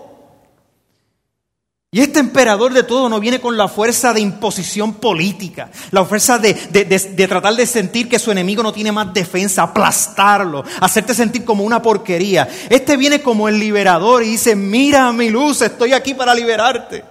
Y 1.91 2.01
este 2.01 2.19
emperador 2.19 2.71
de 2.71 2.83
todo 2.83 3.09
no 3.09 3.19
viene 3.19 3.41
con 3.41 3.57
la 3.57 3.67
fuerza 3.67 4.13
de 4.13 4.21
imposición 4.21 4.93
política, 4.95 5.71
la 5.89 6.05
fuerza 6.05 6.37
de, 6.37 6.53
de, 6.53 6.85
de, 6.85 7.27
tratar 7.27 7.55
de 7.55 7.65
sentir 7.65 8.07
que 8.07 8.19
su 8.19 8.29
enemigo 8.29 8.61
no 8.61 8.71
tiene 8.71 8.91
más 8.91 9.11
defensa, 9.11 9.63
aplastarlo, 9.63 10.63
hacerte 10.81 11.15
sentir 11.15 11.43
como 11.43 11.63
una 11.63 11.81
porquería. 11.81 12.47
Este 12.69 12.95
viene 12.95 13.23
como 13.23 13.49
el 13.49 13.57
liberador 13.57 14.21
y 14.21 14.27
dice, 14.27 14.55
mira 14.55 15.11
mi 15.11 15.31
luz, 15.31 15.63
estoy 15.63 15.93
aquí 15.93 16.13
para 16.13 16.35
liberarte. 16.35 17.03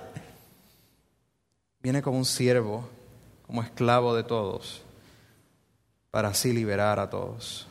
Viene 1.83 2.01
como 2.01 2.19
un 2.19 2.25
siervo, 2.25 2.89
como 3.49 3.65
esclavo 3.65 4.15
de 4.15 4.23
todos, 4.23 4.83
para 6.13 6.29
así 6.29 6.53
liberar 6.53 7.01
a 7.01 7.11
todos. 7.11 7.67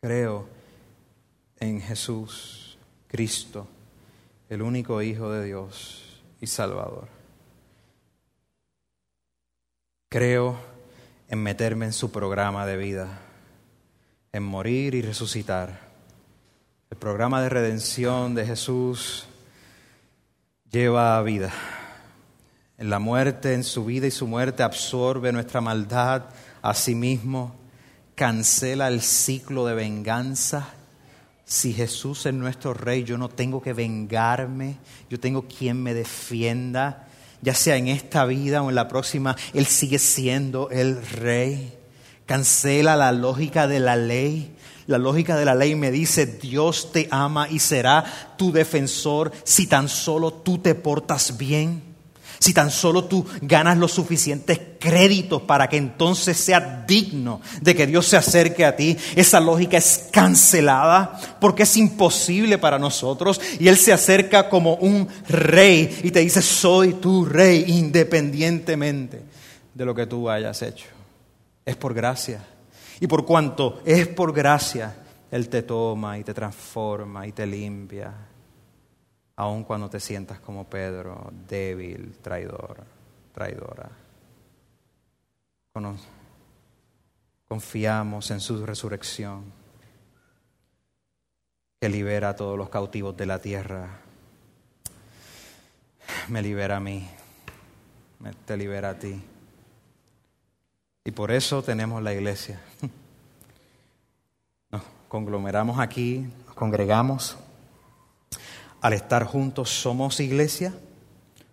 Creo 0.00 0.46
en 1.58 1.80
Jesús, 1.80 2.78
Cristo 3.08 3.66
el 4.54 4.62
único 4.62 5.02
Hijo 5.02 5.32
de 5.32 5.44
Dios 5.44 6.22
y 6.40 6.46
Salvador. 6.46 7.08
Creo 10.08 10.56
en 11.28 11.42
meterme 11.42 11.86
en 11.86 11.92
su 11.92 12.12
programa 12.12 12.64
de 12.64 12.76
vida, 12.76 13.18
en 14.32 14.44
morir 14.44 14.94
y 14.94 15.02
resucitar. 15.02 15.80
El 16.88 16.96
programa 16.98 17.42
de 17.42 17.48
redención 17.48 18.36
de 18.36 18.46
Jesús 18.46 19.26
lleva 20.70 21.18
a 21.18 21.22
vida. 21.22 21.50
En 22.78 22.90
la 22.90 23.00
muerte, 23.00 23.54
en 23.54 23.64
su 23.64 23.84
vida 23.84 24.06
y 24.06 24.12
su 24.12 24.28
muerte, 24.28 24.62
absorbe 24.62 25.32
nuestra 25.32 25.62
maldad 25.62 26.26
a 26.62 26.74
sí 26.74 26.94
mismo, 26.94 27.56
cancela 28.14 28.86
el 28.86 29.02
ciclo 29.02 29.66
de 29.66 29.74
venganza 29.74 30.74
si 31.46 31.72
Jesús 31.72 32.24
es 32.26 32.34
nuestro 32.34 32.72
rey, 32.72 33.04
yo 33.04 33.18
no 33.18 33.28
tengo 33.28 33.60
que 33.60 33.72
vengarme, 33.72 34.78
yo 35.10 35.20
tengo 35.20 35.46
quien 35.46 35.82
me 35.82 35.92
defienda, 35.92 37.08
ya 37.42 37.54
sea 37.54 37.76
en 37.76 37.88
esta 37.88 38.24
vida 38.24 38.62
o 38.62 38.70
en 38.70 38.74
la 38.74 38.88
próxima, 38.88 39.36
Él 39.52 39.66
sigue 39.66 39.98
siendo 39.98 40.70
el 40.70 41.06
rey. 41.06 41.74
Cancela 42.26 42.96
la 42.96 43.12
lógica 43.12 43.66
de 43.66 43.80
la 43.80 43.96
ley. 43.96 44.56
La 44.86 44.98
lógica 44.98 45.36
de 45.36 45.44
la 45.44 45.54
ley 45.54 45.74
me 45.74 45.90
dice, 45.90 46.26
Dios 46.26 46.92
te 46.92 47.08
ama 47.10 47.48
y 47.48 47.58
será 47.58 48.34
tu 48.38 48.50
defensor 48.50 49.32
si 49.44 49.66
tan 49.66 49.88
solo 49.88 50.32
tú 50.32 50.58
te 50.58 50.74
portas 50.74 51.36
bien. 51.36 51.93
Si 52.44 52.52
tan 52.52 52.70
solo 52.70 53.04
tú 53.04 53.24
ganas 53.40 53.78
los 53.78 53.92
suficientes 53.92 54.60
créditos 54.78 55.40
para 55.40 55.66
que 55.66 55.78
entonces 55.78 56.36
sea 56.36 56.84
digno 56.86 57.40
de 57.62 57.74
que 57.74 57.86
Dios 57.86 58.04
se 58.04 58.18
acerque 58.18 58.66
a 58.66 58.76
ti, 58.76 58.98
esa 59.16 59.40
lógica 59.40 59.78
es 59.78 60.10
cancelada 60.12 61.18
porque 61.40 61.62
es 61.62 61.74
imposible 61.78 62.58
para 62.58 62.78
nosotros 62.78 63.40
y 63.58 63.68
Él 63.68 63.78
se 63.78 63.94
acerca 63.94 64.50
como 64.50 64.74
un 64.74 65.08
rey 65.26 66.00
y 66.02 66.10
te 66.10 66.20
dice, 66.20 66.42
soy 66.42 66.92
tu 66.92 67.24
rey 67.24 67.64
independientemente 67.66 69.22
de 69.72 69.84
lo 69.86 69.94
que 69.94 70.04
tú 70.04 70.28
hayas 70.28 70.60
hecho. 70.60 70.88
Es 71.64 71.76
por 71.76 71.94
gracia. 71.94 72.44
Y 73.00 73.06
por 73.06 73.24
cuanto 73.24 73.80
es 73.86 74.06
por 74.06 74.34
gracia, 74.34 74.94
Él 75.30 75.48
te 75.48 75.62
toma 75.62 76.18
y 76.18 76.24
te 76.24 76.34
transforma 76.34 77.26
y 77.26 77.32
te 77.32 77.46
limpia 77.46 78.12
aun 79.36 79.64
cuando 79.64 79.90
te 79.90 80.00
sientas 80.00 80.40
como 80.40 80.64
Pedro, 80.68 81.32
débil, 81.48 82.16
traidor, 82.22 82.84
traidora. 83.32 83.90
Confiamos 87.48 88.30
en 88.30 88.40
su 88.40 88.64
resurrección, 88.64 89.44
que 91.80 91.88
libera 91.88 92.30
a 92.30 92.36
todos 92.36 92.56
los 92.56 92.68
cautivos 92.68 93.16
de 93.16 93.26
la 93.26 93.40
tierra. 93.40 94.00
Me 96.28 96.40
libera 96.40 96.76
a 96.76 96.80
mí, 96.80 97.08
te 98.46 98.56
libera 98.56 98.90
a 98.90 98.98
ti. 98.98 99.20
Y 101.04 101.10
por 101.10 101.32
eso 101.32 101.62
tenemos 101.62 102.02
la 102.02 102.14
iglesia. 102.14 102.60
Nos 104.70 104.82
conglomeramos 105.08 105.78
aquí, 105.78 106.26
nos 106.46 106.54
congregamos 106.54 107.36
al 108.84 108.92
estar 108.92 109.24
juntos 109.24 109.70
somos 109.70 110.20
iglesia. 110.20 110.74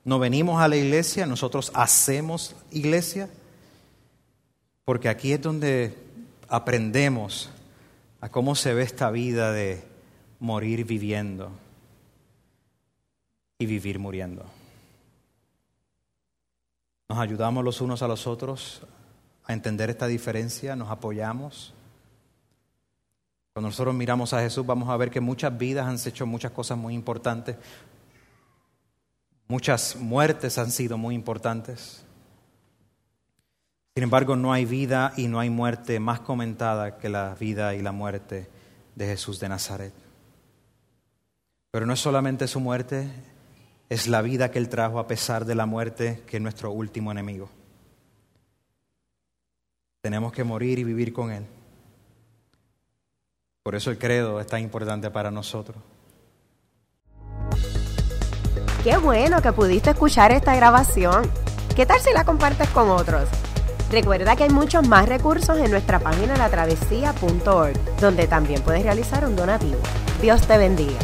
No 0.03 0.19
venimos 0.19 0.61
a 0.61 0.67
la 0.67 0.75
iglesia, 0.75 1.25
nosotros 1.25 1.71
hacemos 1.73 2.57
iglesia. 2.71 3.29
Porque 4.83 5.07
aquí 5.07 5.31
es 5.31 5.41
donde 5.41 5.95
aprendemos 6.49 7.49
a 8.19 8.27
cómo 8.27 8.53
se 8.53 8.73
ve 8.73 8.83
esta 8.83 9.09
vida 9.11 9.53
de 9.53 9.81
morir 10.41 10.83
viviendo 10.83 11.51
y 13.59 13.65
vivir 13.65 13.97
muriendo. 13.97 14.43
Nos 17.07 17.17
ayudamos 17.17 17.63
los 17.63 17.79
unos 17.79 18.01
a 18.01 18.09
los 18.09 18.27
otros 18.27 18.81
a 19.45 19.53
entender 19.53 19.89
esta 19.89 20.07
diferencia, 20.07 20.75
nos 20.75 20.89
apoyamos. 20.89 21.73
Cuando 23.53 23.69
nosotros 23.69 23.93
miramos 23.93 24.33
a 24.33 24.39
Jesús 24.39 24.65
vamos 24.65 24.89
a 24.89 24.97
ver 24.97 25.11
que 25.11 25.19
muchas 25.19 25.57
vidas 25.57 25.87
han 25.87 26.09
hecho 26.09 26.25
muchas 26.25 26.51
cosas 26.51 26.77
muy 26.77 26.93
importantes. 26.93 27.57
Muchas 29.47 29.97
muertes 29.97 30.57
han 30.57 30.71
sido 30.71 30.97
muy 30.97 31.13
importantes. 31.13 32.05
Sin 33.93 34.03
embargo, 34.03 34.37
no 34.37 34.53
hay 34.53 34.63
vida 34.63 35.11
y 35.17 35.27
no 35.27 35.41
hay 35.41 35.49
muerte 35.49 35.99
más 35.99 36.21
comentada 36.21 36.97
que 36.97 37.09
la 37.09 37.35
vida 37.35 37.75
y 37.75 37.81
la 37.81 37.91
muerte 37.91 38.47
de 38.95 39.05
Jesús 39.05 39.41
de 39.41 39.49
Nazaret. 39.49 39.93
Pero 41.71 41.85
no 41.85 41.91
es 41.91 41.99
solamente 41.99 42.47
su 42.47 42.61
muerte, 42.61 43.09
es 43.89 44.07
la 44.07 44.21
vida 44.21 44.49
que 44.49 44.59
Él 44.59 44.69
trajo 44.69 44.97
a 44.99 45.07
pesar 45.07 45.43
de 45.43 45.55
la 45.55 45.65
muerte 45.65 46.23
que 46.25 46.37
es 46.37 46.43
nuestro 46.43 46.71
último 46.71 47.11
enemigo. 47.11 47.49
Tenemos 49.99 50.31
que 50.31 50.45
morir 50.45 50.79
y 50.79 50.85
vivir 50.85 51.11
con 51.11 51.31
Él. 51.31 51.45
Por 53.63 53.75
eso 53.75 53.91
el 53.91 53.99
credo 53.99 54.39
es 54.39 54.47
tan 54.47 54.61
importante 54.61 55.11
para 55.11 55.29
nosotros. 55.29 55.77
Qué 58.83 58.97
bueno 58.97 59.39
que 59.43 59.53
pudiste 59.53 59.91
escuchar 59.91 60.31
esta 60.31 60.55
grabación. 60.55 61.29
¿Qué 61.75 61.85
tal 61.85 61.99
si 61.99 62.11
la 62.11 62.25
compartes 62.25 62.67
con 62.69 62.89
otros? 62.89 63.29
Recuerda 63.91 64.35
que 64.35 64.45
hay 64.45 64.49
muchos 64.49 64.87
más 64.87 65.07
recursos 65.07 65.59
en 65.59 65.69
nuestra 65.69 65.99
página 65.99 66.35
latravesía.org, 66.37 67.97
donde 67.99 68.25
también 68.25 68.63
puedes 68.63 68.81
realizar 68.81 69.25
un 69.25 69.35
donativo. 69.35 69.77
Dios 70.21 70.47
te 70.47 70.57
bendiga. 70.57 70.97